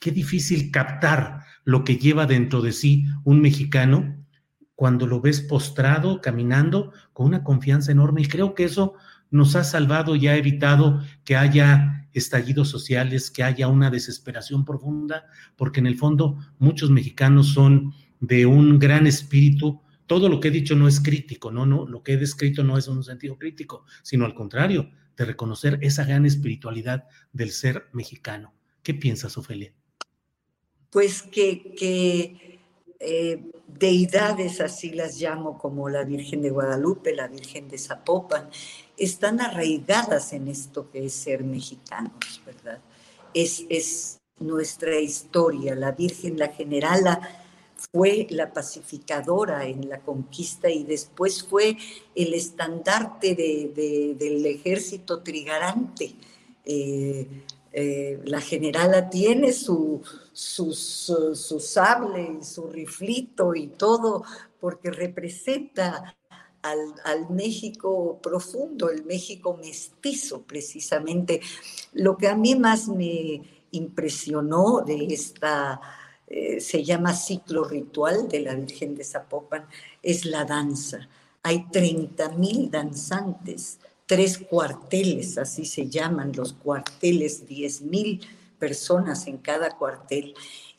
qué 0.00 0.10
difícil 0.10 0.72
captar 0.72 1.44
lo 1.62 1.84
que 1.84 1.96
lleva 1.96 2.26
dentro 2.26 2.60
de 2.60 2.72
sí 2.72 3.04
un 3.22 3.40
mexicano 3.40 4.16
cuando 4.74 5.06
lo 5.06 5.20
ves 5.20 5.42
postrado, 5.42 6.20
caminando, 6.20 6.92
con 7.12 7.26
una 7.26 7.44
confianza 7.44 7.92
enorme. 7.92 8.22
Y 8.22 8.26
creo 8.26 8.56
que 8.56 8.64
eso 8.64 8.94
nos 9.30 9.54
ha 9.54 9.62
salvado 9.62 10.16
y 10.16 10.26
ha 10.26 10.34
evitado 10.34 11.04
que 11.22 11.36
haya 11.36 12.01
estallidos 12.14 12.68
sociales, 12.68 13.30
que 13.30 13.42
haya 13.42 13.68
una 13.68 13.90
desesperación 13.90 14.64
profunda, 14.64 15.26
porque 15.56 15.80
en 15.80 15.86
el 15.86 15.96
fondo 15.96 16.38
muchos 16.58 16.90
mexicanos 16.90 17.48
son 17.48 17.94
de 18.20 18.46
un 18.46 18.78
gran 18.78 19.06
espíritu. 19.06 19.80
Todo 20.06 20.28
lo 20.28 20.40
que 20.40 20.48
he 20.48 20.50
dicho 20.50 20.74
no 20.76 20.88
es 20.88 21.00
crítico, 21.00 21.50
no, 21.50 21.66
no, 21.66 21.86
lo 21.86 22.02
que 22.02 22.12
he 22.12 22.16
descrito 22.16 22.64
no 22.64 22.76
es 22.76 22.88
un 22.88 23.02
sentido 23.02 23.38
crítico, 23.38 23.84
sino 24.02 24.24
al 24.24 24.34
contrario, 24.34 24.90
de 25.16 25.24
reconocer 25.24 25.78
esa 25.82 26.04
gran 26.04 26.26
espiritualidad 26.26 27.04
del 27.32 27.50
ser 27.50 27.88
mexicano. 27.92 28.54
¿Qué 28.82 28.94
piensas, 28.94 29.36
Ofelia? 29.36 29.72
Pues 30.90 31.22
que, 31.22 31.74
que 31.74 32.51
eh, 33.02 33.42
deidades, 33.66 34.60
así 34.60 34.90
las 34.90 35.20
llamo, 35.20 35.58
como 35.58 35.88
la 35.88 36.04
Virgen 36.04 36.40
de 36.42 36.50
Guadalupe, 36.50 37.14
la 37.14 37.26
Virgen 37.26 37.68
de 37.68 37.78
Zapopan, 37.78 38.48
están 38.96 39.40
arraigadas 39.40 40.32
en 40.32 40.48
esto 40.48 40.90
que 40.90 41.06
es 41.06 41.12
ser 41.12 41.42
mexicanos, 41.42 42.40
¿verdad? 42.46 42.78
Es, 43.34 43.64
es 43.68 44.20
nuestra 44.38 44.98
historia. 45.00 45.74
La 45.74 45.92
Virgen, 45.92 46.38
la 46.38 46.48
generala, 46.48 47.42
fue 47.90 48.26
la 48.30 48.52
pacificadora 48.52 49.66
en 49.66 49.88
la 49.88 50.00
conquista 50.00 50.70
y 50.70 50.84
después 50.84 51.42
fue 51.42 51.76
el 52.14 52.34
estandarte 52.34 53.34
del 53.34 54.46
ejército 54.46 55.22
trigarante. 55.22 56.14
Eh, 56.64 57.26
eh, 57.72 58.20
la 58.24 58.40
generala 58.40 59.10
tiene 59.10 59.52
su, 59.52 60.02
su, 60.32 60.72
sable 61.60 62.38
y 62.40 62.44
su 62.44 62.68
riflito 62.68 63.54
y 63.54 63.68
todo 63.68 64.24
porque 64.60 64.90
representa 64.90 66.16
al, 66.62 67.28
México 67.30 68.20
profundo, 68.22 68.88
el 68.88 69.04
México 69.04 69.56
mestizo 69.56 70.42
precisamente. 70.42 71.40
Lo 71.92 72.16
que 72.16 72.28
a 72.28 72.36
mí 72.36 72.54
más 72.54 72.88
me 72.88 73.42
impresionó 73.72 74.82
de 74.82 75.06
esta, 75.06 75.80
eh, 76.28 76.60
se 76.60 76.84
llama 76.84 77.14
ciclo 77.14 77.64
ritual 77.64 78.28
de 78.28 78.40
la 78.40 78.54
Virgen 78.54 78.94
de 78.94 79.04
Zapopan, 79.04 79.66
es 80.02 80.24
la 80.24 80.44
danza. 80.44 81.08
Hay 81.42 81.66
30 81.70 82.28
mil 82.30 82.70
danzantes, 82.70 83.80
tres 84.06 84.38
cuarteles, 84.38 85.38
así 85.38 85.64
se 85.64 85.88
llaman 85.88 86.32
los 86.32 86.52
cuarteles, 86.52 87.46
10 87.48 87.82
mil 87.82 88.20
personas 88.62 89.26
en 89.26 89.38
cada 89.38 89.76
cuartel, 89.76 90.34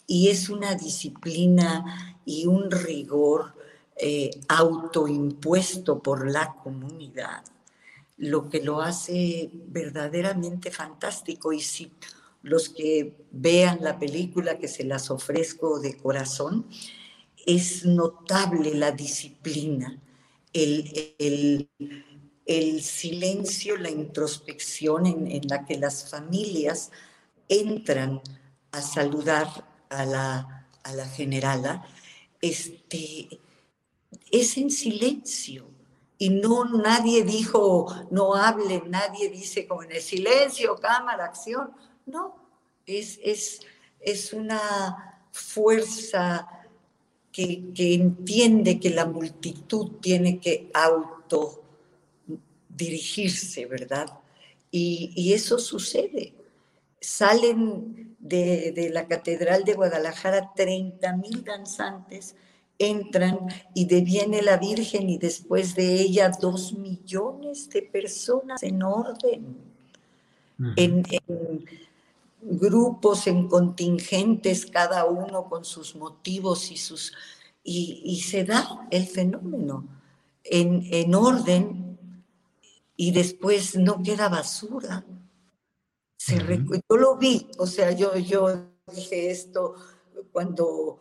y 0.07 0.29
es 0.29 0.47
una 0.47 0.73
disciplina 0.73 2.15
y 2.23 2.45
un 2.45 2.71
rigor 2.71 3.55
eh, 3.97 4.29
autoimpuesto 4.47 6.01
por 6.01 6.31
la 6.31 6.55
comunidad, 6.63 7.43
lo 8.15 8.47
que 8.47 8.63
lo 8.63 8.81
hace 8.81 9.49
verdaderamente 9.67 10.71
fantástico. 10.71 11.51
Y 11.51 11.59
si 11.59 11.91
los 12.41 12.69
que 12.69 13.17
vean 13.31 13.79
la 13.81 13.99
película, 13.99 14.57
que 14.57 14.69
se 14.69 14.85
las 14.85 15.11
ofrezco 15.11 15.81
de 15.81 15.97
corazón, 15.97 16.65
es 17.45 17.85
notable 17.85 18.75
la 18.75 18.93
disciplina, 18.93 20.01
el, 20.53 21.67
el, 22.45 22.81
silencio, 22.81 23.75
la 23.75 23.89
introspección 23.89 25.05
en, 25.05 25.29
en, 25.29 25.41
la 25.49 25.65
que 25.65 25.77
las 25.77 26.09
familias 26.09 26.91
entran 27.53 28.21
a 28.71 28.81
saludar 28.81 29.47
a 29.89 30.05
la, 30.05 30.67
a 30.83 30.93
la 30.93 31.07
generala, 31.07 31.85
este, 32.41 33.39
es 34.31 34.57
en 34.57 34.69
silencio. 34.69 35.69
Y 36.17 36.29
no 36.29 36.65
nadie 36.65 37.23
dijo, 37.23 37.87
no 38.11 38.35
hable, 38.35 38.83
nadie 38.87 39.29
dice 39.29 39.67
como 39.67 39.83
en 39.83 39.91
el 39.91 40.01
silencio, 40.01 40.75
cámara, 40.77 41.25
acción. 41.25 41.71
No, 42.05 42.35
es, 42.85 43.19
es, 43.23 43.61
es 43.99 44.33
una 44.33 45.21
fuerza 45.31 46.47
que, 47.31 47.73
que, 47.73 47.95
entiende 47.95 48.79
que 48.79 48.91
la 48.91 49.05
multitud 49.05 49.99
tiene 49.99 50.39
que 50.39 50.69
auto 50.73 51.63
dirigirse, 52.69 53.65
¿verdad? 53.65 54.07
Y, 54.71 55.11
y 55.15 55.33
eso 55.33 55.57
sucede. 55.59 56.33
Salen 57.03 58.15
de, 58.19 58.71
de, 58.71 58.89
la 58.89 59.07
Catedral 59.07 59.65
de 59.65 59.73
Guadalajara 59.73 60.53
30 60.55 61.17
mil 61.17 61.43
danzantes 61.43 62.35
entran 62.79 63.47
y 63.73 63.85
deviene 63.85 64.41
la 64.41 64.57
Virgen 64.57 65.09
y 65.09 65.17
después 65.17 65.75
de 65.75 66.01
ella 66.01 66.29
dos 66.29 66.73
millones 66.73 67.69
de 67.69 67.81
personas 67.81 68.63
en 68.63 68.81
orden, 68.83 69.57
en, 70.77 71.03
grupos, 72.41 73.27
en 73.27 73.47
contingentes, 73.47 74.65
cada 74.65 75.05
uno 75.05 75.49
con 75.49 75.65
sus 75.65 75.95
motivos 75.95 76.71
y 76.71 76.77
sus... 76.77 77.13
Y, 77.65 78.21
se 78.21 78.43
da 78.43 78.87
el 78.91 79.07
fenómeno 79.07 79.85
en, 80.43 80.85
en, 80.91 81.15
orden 81.15 81.97
y 82.97 83.11
después 83.11 83.77
no 83.77 84.03
queda 84.03 84.27
basura. 84.27 85.05
Se 86.25 86.37
Yo 86.37 86.95
lo 86.95 87.17
vi, 87.17 87.49
o 87.57 87.67
sea, 87.67 87.91
yo, 87.91 88.15
yo 88.15 88.69
dije 88.95 89.29
esto 89.29 89.75
cuando 90.31 90.99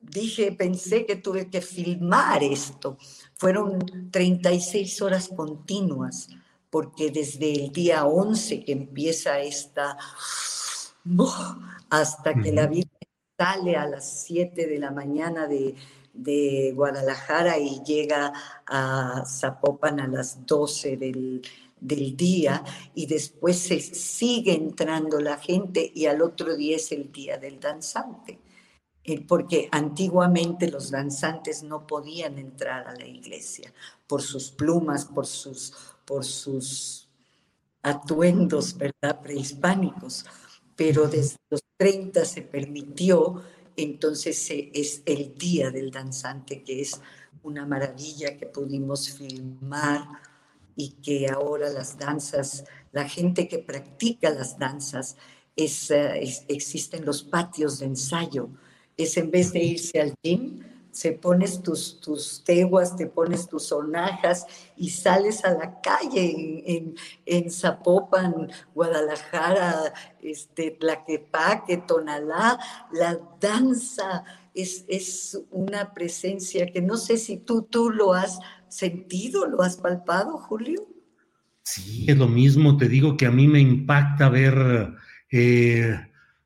dije, 0.00 0.52
pensé 0.52 1.04
que 1.04 1.16
tuve 1.16 1.50
que 1.50 1.60
filmar 1.60 2.42
esto. 2.42 2.96
Fueron 3.34 3.78
36 4.10 5.02
horas 5.02 5.28
continuas, 5.28 6.28
porque 6.70 7.10
desde 7.10 7.52
el 7.52 7.72
día 7.72 8.06
11 8.06 8.64
que 8.64 8.72
empieza 8.72 9.38
esta, 9.38 9.98
hasta 11.90 12.34
que 12.34 12.50
la 12.50 12.66
Virgen 12.66 12.90
sale 13.38 13.76
a 13.76 13.86
las 13.86 14.24
7 14.24 14.66
de 14.66 14.78
la 14.78 14.92
mañana 14.92 15.46
de, 15.46 15.74
de 16.14 16.72
Guadalajara 16.74 17.58
y 17.58 17.82
llega 17.84 18.32
a 18.66 19.24
Zapopan 19.26 20.00
a 20.00 20.08
las 20.08 20.46
12 20.46 20.96
del, 20.96 21.42
del 21.80 22.16
día 22.16 22.64
y 22.94 23.06
después 23.06 23.58
se 23.58 23.80
sigue 23.80 24.54
entrando 24.54 25.20
la 25.20 25.36
gente 25.38 25.90
y 25.94 26.06
al 26.06 26.22
otro 26.22 26.56
día 26.56 26.76
es 26.76 26.92
el 26.92 27.12
día 27.12 27.38
del 27.38 27.60
danzante. 27.60 28.38
Eh, 29.06 29.20
porque 29.20 29.68
antiguamente 29.70 30.70
los 30.70 30.90
danzantes 30.90 31.62
no 31.62 31.86
podían 31.86 32.38
entrar 32.38 32.88
a 32.88 32.94
la 32.94 33.06
iglesia 33.06 33.70
por 34.06 34.22
sus 34.22 34.50
plumas, 34.50 35.04
por 35.04 35.26
sus, 35.26 35.74
por 36.06 36.24
sus 36.24 37.10
atuendos, 37.82 38.78
¿verdad?, 38.78 39.20
prehispánicos. 39.22 40.24
Pero 40.74 41.06
desde 41.06 41.36
los 41.50 41.60
30 41.76 42.24
se 42.24 42.42
permitió, 42.42 43.42
entonces 43.76 44.48
es 44.50 45.02
el 45.04 45.36
día 45.36 45.70
del 45.70 45.90
danzante, 45.90 46.62
que 46.62 46.80
es 46.80 46.98
una 47.42 47.66
maravilla 47.66 48.38
que 48.38 48.46
pudimos 48.46 49.10
filmar 49.10 50.06
y 50.76 50.90
que 51.02 51.28
ahora 51.28 51.68
las 51.70 51.98
danzas, 51.98 52.64
la 52.92 53.08
gente 53.08 53.48
que 53.48 53.58
practica 53.58 54.30
las 54.30 54.58
danzas, 54.58 55.16
es, 55.56 55.90
eh, 55.90 56.20
existen 56.48 57.04
los 57.04 57.22
patios 57.22 57.78
de 57.78 57.86
ensayo 57.86 58.50
es 58.96 59.16
en 59.16 59.30
vez 59.30 59.52
de 59.52 59.62
irse 59.62 60.00
al 60.00 60.14
gym, 60.22 60.60
se 60.90 61.10
pones 61.10 61.60
tus, 61.60 62.00
tus 62.00 62.44
teguas, 62.44 62.94
te 62.94 63.08
pones 63.08 63.48
tus 63.48 63.64
sonajas 63.64 64.46
y 64.76 64.90
sales 64.90 65.44
a 65.44 65.52
la 65.52 65.80
calle 65.80 66.62
en, 66.66 66.94
en, 67.26 67.50
Zapopan, 67.50 68.52
Guadalajara, 68.76 69.92
este, 70.22 70.70
Tlaquepaque, 70.70 71.78
Tonalá. 71.78 72.60
La 72.92 73.18
danza 73.40 74.24
es, 74.54 74.84
es 74.86 75.40
una 75.50 75.92
presencia 75.92 76.66
que 76.66 76.80
no 76.80 76.96
sé 76.96 77.16
si 77.16 77.38
tú, 77.38 77.62
tú 77.62 77.90
lo 77.90 78.12
has 78.12 78.38
sentido, 78.74 79.46
lo 79.46 79.62
has 79.62 79.76
palpado, 79.76 80.38
Julio. 80.38 80.86
Sí, 81.62 82.04
es 82.08 82.16
lo 82.18 82.28
mismo, 82.28 82.76
te 82.76 82.88
digo 82.88 83.16
que 83.16 83.26
a 83.26 83.30
mí 83.30 83.48
me 83.48 83.60
impacta 83.60 84.28
ver... 84.28 84.94
Eh, 85.30 85.96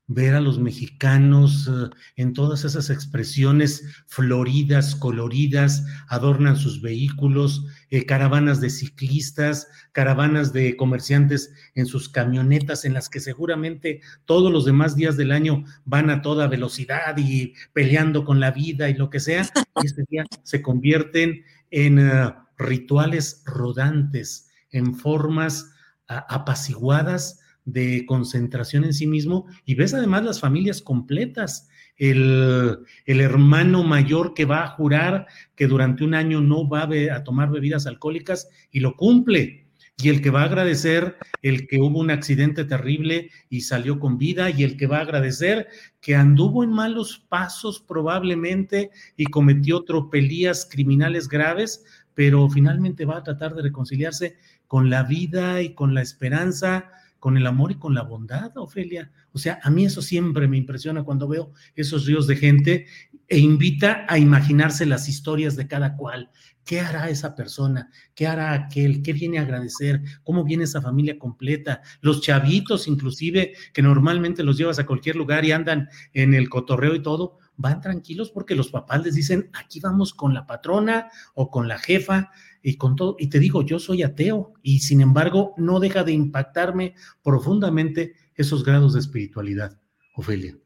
ver 0.09 0.35
a 0.35 0.41
los 0.41 0.59
mexicanos 0.59 1.69
eh, 1.69 1.91
en 2.17 2.33
todas 2.33 2.65
esas 2.65 2.89
expresiones 2.89 3.85
floridas, 4.07 4.97
coloridas, 4.97 5.85
adornan 6.09 6.57
sus 6.57 6.81
vehículos, 6.81 7.67
eh, 7.91 8.07
caravanas 8.07 8.61
de 8.61 8.71
ciclistas, 8.71 9.69
caravanas 9.93 10.53
de 10.55 10.77
comerciantes 10.77 11.53
en 11.75 11.85
sus 11.85 12.09
camionetas 12.09 12.87
en 12.87 12.95
las 12.95 13.11
que 13.11 13.21
seguramente 13.21 14.01
todos 14.25 14.51
los 14.51 14.65
demás 14.65 14.97
días 14.97 15.19
del 15.19 15.31
año 15.31 15.65
van 15.85 16.09
a 16.09 16.23
toda 16.23 16.49
velocidad 16.49 17.17
y 17.19 17.53
peleando 17.75 18.25
con 18.25 18.41
la 18.41 18.51
vida 18.51 18.89
y 18.89 18.95
lo 18.95 19.11
que 19.11 19.21
sea, 19.21 19.47
y 19.83 19.87
este 19.87 20.05
día 20.09 20.25
se 20.43 20.63
convierten 20.63 21.45
en 21.71 21.99
eh, 21.99 22.35
rituales 22.59 23.43
rodantes, 23.47 24.51
en 24.71 24.95
formas 24.95 25.73
apaciguadas 26.07 27.41
de 27.65 28.07
concentración 28.07 28.85
en 28.85 28.95
sí 28.95 29.07
mismo 29.07 29.47
y 29.67 29.75
ves 29.75 29.93
además 29.93 30.25
las 30.25 30.41
familias 30.41 30.81
completas. 30.81 31.69
El, 31.97 32.79
el, 33.05 33.21
hermano 33.21 33.83
mayor 33.83 34.33
que 34.33 34.45
va 34.45 34.63
a 34.63 34.69
jurar 34.69 35.27
que 35.55 35.67
durante 35.67 36.05
un 36.05 36.15
año 36.15 36.41
no 36.41 36.69
va 36.69 36.83
a, 36.83 37.17
a 37.17 37.25
tomar 37.25 37.51
bebidas 37.51 37.87
alcohólicas 37.87 38.49
y 38.71 38.81
lo 38.81 38.97
cumple 38.97 39.68
y 40.01 40.11
el 40.11 40.23
que 40.23 40.31
va 40.31 40.43
a 40.43 40.47
agradecer 40.47 41.17
el 41.43 41.67
que 41.67 41.81
hubo 41.81 41.99
un 41.99 42.11
accidente 42.11 42.65
terrible 42.65 43.31
y 43.51 43.63
salió 43.63 43.99
con 43.99 44.17
vida, 44.17 44.49
y 44.51 44.63
el 44.63 44.77
que 44.77 44.87
va 44.87 44.99
a 44.99 45.03
agradecer 45.03 45.69
que 46.01 46.15
anduvo 46.15 46.63
en 46.63 46.71
malos 46.71 47.25
pasos 47.29 47.81
probablemente 47.81 48.91
y 49.17 49.25
cometió 49.27 49.83
tropelías 49.83 50.69
criminales 50.71 51.29
graves, 51.29 51.85
pero 52.15 52.49
finalmente 52.49 53.05
va 53.05 53.19
a 53.19 53.23
tratar 53.25 53.55
de 53.55 53.63
reconciliarse 53.63 54.37
con 54.69 54.89
la 54.89 55.03
vida 55.03 55.63
y 55.63 55.75
con 55.75 55.95
la 55.95 56.03
esperanza, 56.03 56.91
con 57.19 57.37
el 57.37 57.47
amor 57.47 57.73
y 57.73 57.77
con 57.77 57.95
la 57.95 58.03
bondad, 58.03 58.57
Ofelia. 58.57 59.11
O 59.33 59.39
sea, 59.39 59.59
a 59.63 59.71
mí 59.71 59.85
eso 59.85 60.03
siempre 60.03 60.49
me 60.49 60.57
impresiona 60.57 61.03
cuando 61.03 61.29
veo 61.29 61.53
esos 61.75 62.07
ríos 62.07 62.27
de 62.27 62.37
gente 62.37 62.87
e 63.27 63.39
invita 63.39 64.07
a 64.09 64.19
imaginarse 64.19 64.87
las 64.87 65.09
historias 65.09 65.57
de 65.57 65.67
cada 65.67 65.97
cual. 65.97 66.31
¿Qué 66.65 66.81
hará 66.81 67.09
esa 67.09 67.35
persona? 67.35 67.91
¿Qué 68.15 68.27
hará 68.27 68.53
aquel? 68.53 69.03
¿Qué 69.03 69.15
viene 69.15 69.39
a 69.39 69.43
agradecer? 69.43 70.03
¿Cómo 70.23 70.45
viene 70.45 70.65
esa 70.65 70.83
familia 70.83 71.19
completa? 71.19 71.81
Los 72.03 72.21
chavitos, 72.21 72.87
inclusive, 72.89 73.55
que 73.73 73.83
normalmente 73.83 74.45
los 74.45 74.59
llevas 74.59 74.79
a 74.79 74.85
cualquier 74.85 75.17
lugar 75.17 75.47
y 75.47 75.53
andan 75.53 75.89
en 76.13 76.35
el 76.35 76.51
cotorreo 76.51 76.95
y 76.95 77.03
todo, 77.03 77.39
van 77.59 77.81
tranquilos 77.81 78.31
porque 78.31 78.55
los 78.55 78.71
papás 78.71 79.05
les 79.05 79.15
dicen, 79.15 79.51
aquí 79.53 79.81
vamos 79.81 80.15
con 80.15 80.33
la 80.33 80.47
patrona 80.47 81.11
o 81.35 81.51
con 81.51 81.69
la 81.69 81.79
jefa 81.79 82.31
y 82.63 82.77
con 82.77 82.97
todo. 82.97 83.17
Y 83.19 83.29
te 83.29 83.41
digo, 83.41 83.63
yo 83.63 83.79
soy 83.79 84.03
ateo 84.03 84.55
y 84.63 84.81
sin 84.81 85.01
embargo 85.01 85.55
no 85.59 85.81
deja 85.81 86.05
de 86.05 86.13
impactarme 86.13 86.95
profundamente 87.23 88.15
esos 88.35 88.65
grados 88.65 88.95
de 88.95 89.01
espiritualidad, 89.01 89.79
Ofelia. 90.15 90.57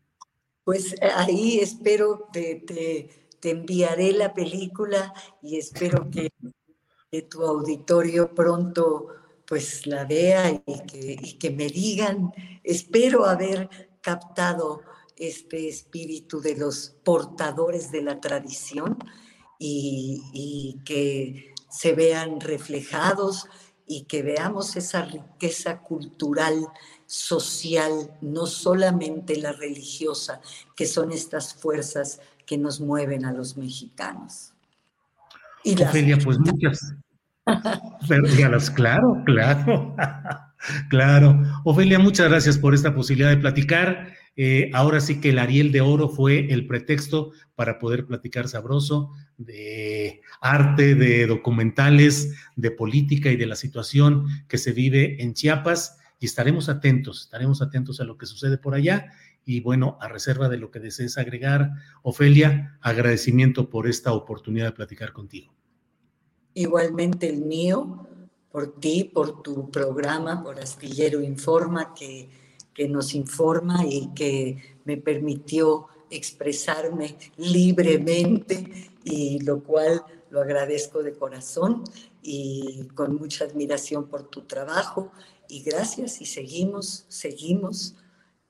Pues 0.64 0.92
eh, 0.92 1.08
ahí 1.16 1.58
espero 1.58 2.28
te, 2.32 2.62
te, 2.66 3.50
enviaré 3.50 4.12
la 4.12 4.32
película 4.32 5.12
y 5.42 5.56
espero 5.56 6.08
que, 6.10 6.30
tu 7.28 7.42
auditorio 7.42 8.34
pronto 8.34 9.08
pues 9.46 9.86
la 9.86 10.06
vea 10.06 10.50
y 10.50 10.80
que, 10.86 11.18
y 11.20 11.34
que 11.34 11.50
me 11.50 11.66
digan, 11.66 12.32
espero 12.64 13.26
haber 13.26 13.68
captado 14.00 14.80
este 15.16 15.68
espíritu 15.68 16.40
de 16.40 16.56
los 16.56 16.94
portadores 17.04 17.90
de 17.90 18.02
la 18.02 18.20
tradición 18.20 18.98
y, 19.58 20.22
y, 20.32 20.80
que 20.84 21.54
se 21.70 21.94
vean 21.94 22.40
reflejados 22.40 23.46
y 23.86 24.04
que 24.04 24.22
veamos 24.22 24.76
esa 24.76 25.04
riqueza 25.04 25.80
cultural 25.80 26.66
social, 27.06 28.16
no 28.20 28.46
solamente 28.46 29.36
la 29.36 29.52
religiosa, 29.52 30.40
que 30.74 30.86
son 30.86 31.12
estas 31.12 31.54
fuerzas 31.54 32.20
que 32.46 32.58
nos 32.58 32.80
mueven 32.80 33.24
a 33.24 33.32
los 33.32 33.56
mexicanos. 33.56 34.52
Y 35.64 35.80
Ofelia, 35.80 36.18
pues 36.22 36.38
muchas. 36.38 36.94
claro, 38.74 39.22
claro, 39.24 39.96
claro. 40.88 41.42
Ofelia, 41.64 41.98
muchas 41.98 42.28
gracias 42.28 42.58
por 42.58 42.74
esta 42.74 42.94
posibilidad 42.94 43.30
de 43.30 43.36
platicar. 43.36 44.14
Eh, 44.36 44.70
ahora 44.72 45.00
sí 45.00 45.20
que 45.20 45.30
el 45.30 45.38
Ariel 45.38 45.72
de 45.72 45.82
Oro 45.82 46.08
fue 46.08 46.52
el 46.52 46.66
pretexto 46.66 47.32
para 47.54 47.78
poder 47.78 48.06
platicar 48.06 48.48
sabroso 48.48 49.10
de 49.36 50.22
arte, 50.40 50.94
de 50.94 51.26
documentales, 51.26 52.34
de 52.56 52.70
política 52.70 53.30
y 53.30 53.36
de 53.36 53.46
la 53.46 53.56
situación 53.56 54.26
que 54.48 54.56
se 54.56 54.72
vive 54.72 55.22
en 55.22 55.34
Chiapas 55.34 55.98
y 56.18 56.26
estaremos 56.26 56.68
atentos, 56.68 57.22
estaremos 57.22 57.60
atentos 57.60 58.00
a 58.00 58.04
lo 58.04 58.16
que 58.16 58.26
sucede 58.26 58.56
por 58.56 58.74
allá. 58.74 59.12
Y 59.44 59.60
bueno, 59.60 59.98
a 60.00 60.06
reserva 60.06 60.48
de 60.48 60.56
lo 60.56 60.70
que 60.70 60.78
desees 60.78 61.18
agregar, 61.18 61.72
Ofelia, 62.02 62.78
agradecimiento 62.80 63.68
por 63.68 63.88
esta 63.88 64.12
oportunidad 64.12 64.66
de 64.66 64.72
platicar 64.72 65.12
contigo. 65.12 65.52
Igualmente 66.54 67.28
el 67.28 67.40
mío, 67.40 68.06
por 68.52 68.78
ti, 68.78 69.10
por 69.12 69.42
tu 69.42 69.68
programa, 69.70 70.44
por 70.44 70.60
Astillero 70.60 71.20
Informa, 71.22 71.92
que, 71.92 72.30
que 72.74 72.88
nos 72.88 73.14
informa 73.14 73.84
y 73.86 74.08
que 74.14 74.78
me 74.84 74.96
permitió 74.96 75.86
expresarme 76.10 77.16
libremente 77.36 78.90
y 79.04 79.40
lo 79.40 79.62
cual 79.62 80.02
lo 80.30 80.40
agradezco 80.40 81.02
de 81.02 81.12
corazón 81.12 81.84
y 82.22 82.88
con 82.94 83.16
mucha 83.16 83.44
admiración 83.44 84.08
por 84.08 84.28
tu 84.28 84.42
trabajo 84.42 85.12
y 85.48 85.62
gracias 85.62 86.20
y 86.20 86.26
seguimos, 86.26 87.04
seguimos 87.08 87.94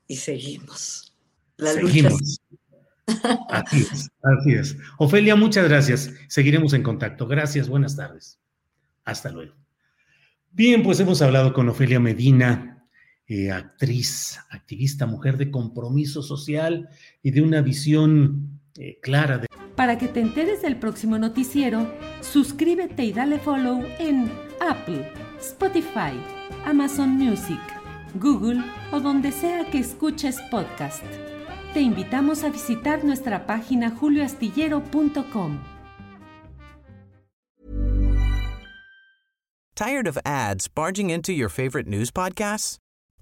y 0.07 0.15
seguimos. 0.15 1.13
La 1.57 1.73
seguimos. 1.73 2.39
Así 3.49 3.81
es, 3.81 4.09
así 4.23 4.53
es. 4.53 4.77
Ofelia, 4.97 5.35
muchas 5.35 5.67
gracias. 5.67 6.09
Seguiremos 6.29 6.71
en 6.71 6.83
contacto. 6.83 7.27
Gracias, 7.27 7.67
buenas 7.67 7.97
tardes. 7.97 8.39
Hasta 9.03 9.29
luego. 9.29 9.53
Bien, 10.51 10.83
pues 10.83 11.01
hemos 11.01 11.21
hablado 11.21 11.51
con 11.51 11.67
Ofelia 11.67 11.99
Medina, 11.99 12.72
eh, 13.27 13.51
actriz, 13.51 14.39
activista, 14.49 15.05
mujer 15.05 15.37
de 15.37 15.49
compromiso 15.49 16.21
social 16.21 16.89
y 17.21 17.31
de 17.31 17.41
una 17.41 17.61
visión 17.61 18.59
eh, 18.77 18.99
clara 19.01 19.37
de... 19.37 19.47
Para 19.75 19.97
que 19.97 20.07
te 20.07 20.19
enteres 20.19 20.61
del 20.61 20.77
próximo 20.77 21.17
noticiero, 21.17 21.91
suscríbete 22.21 23.05
y 23.05 23.13
dale 23.13 23.39
follow 23.39 23.83
en 23.99 24.31
Apple, 24.59 25.09
Spotify, 25.39 26.13
Amazon 26.65 27.11
Music, 27.11 27.59
Google 28.15 28.61
o 28.91 28.99
donde 28.99 29.31
sea 29.31 29.69
que 29.71 29.79
escuches 29.79 30.39
podcast. 30.51 31.03
Te 31.73 31.81
invitamos 31.81 32.43
a 32.43 32.49
visitar 32.49 33.03
nuestra 33.03 33.47
página 33.47 33.89
julioastillero.com. 33.89 35.59
Tired 39.75 40.07
of 40.07 40.19
ads 40.23 40.67
barging 40.67 41.09
into 41.09 41.33
your 41.33 41.49
favorite 41.49 41.87
news 41.87 42.11
podcasts? 42.11 42.82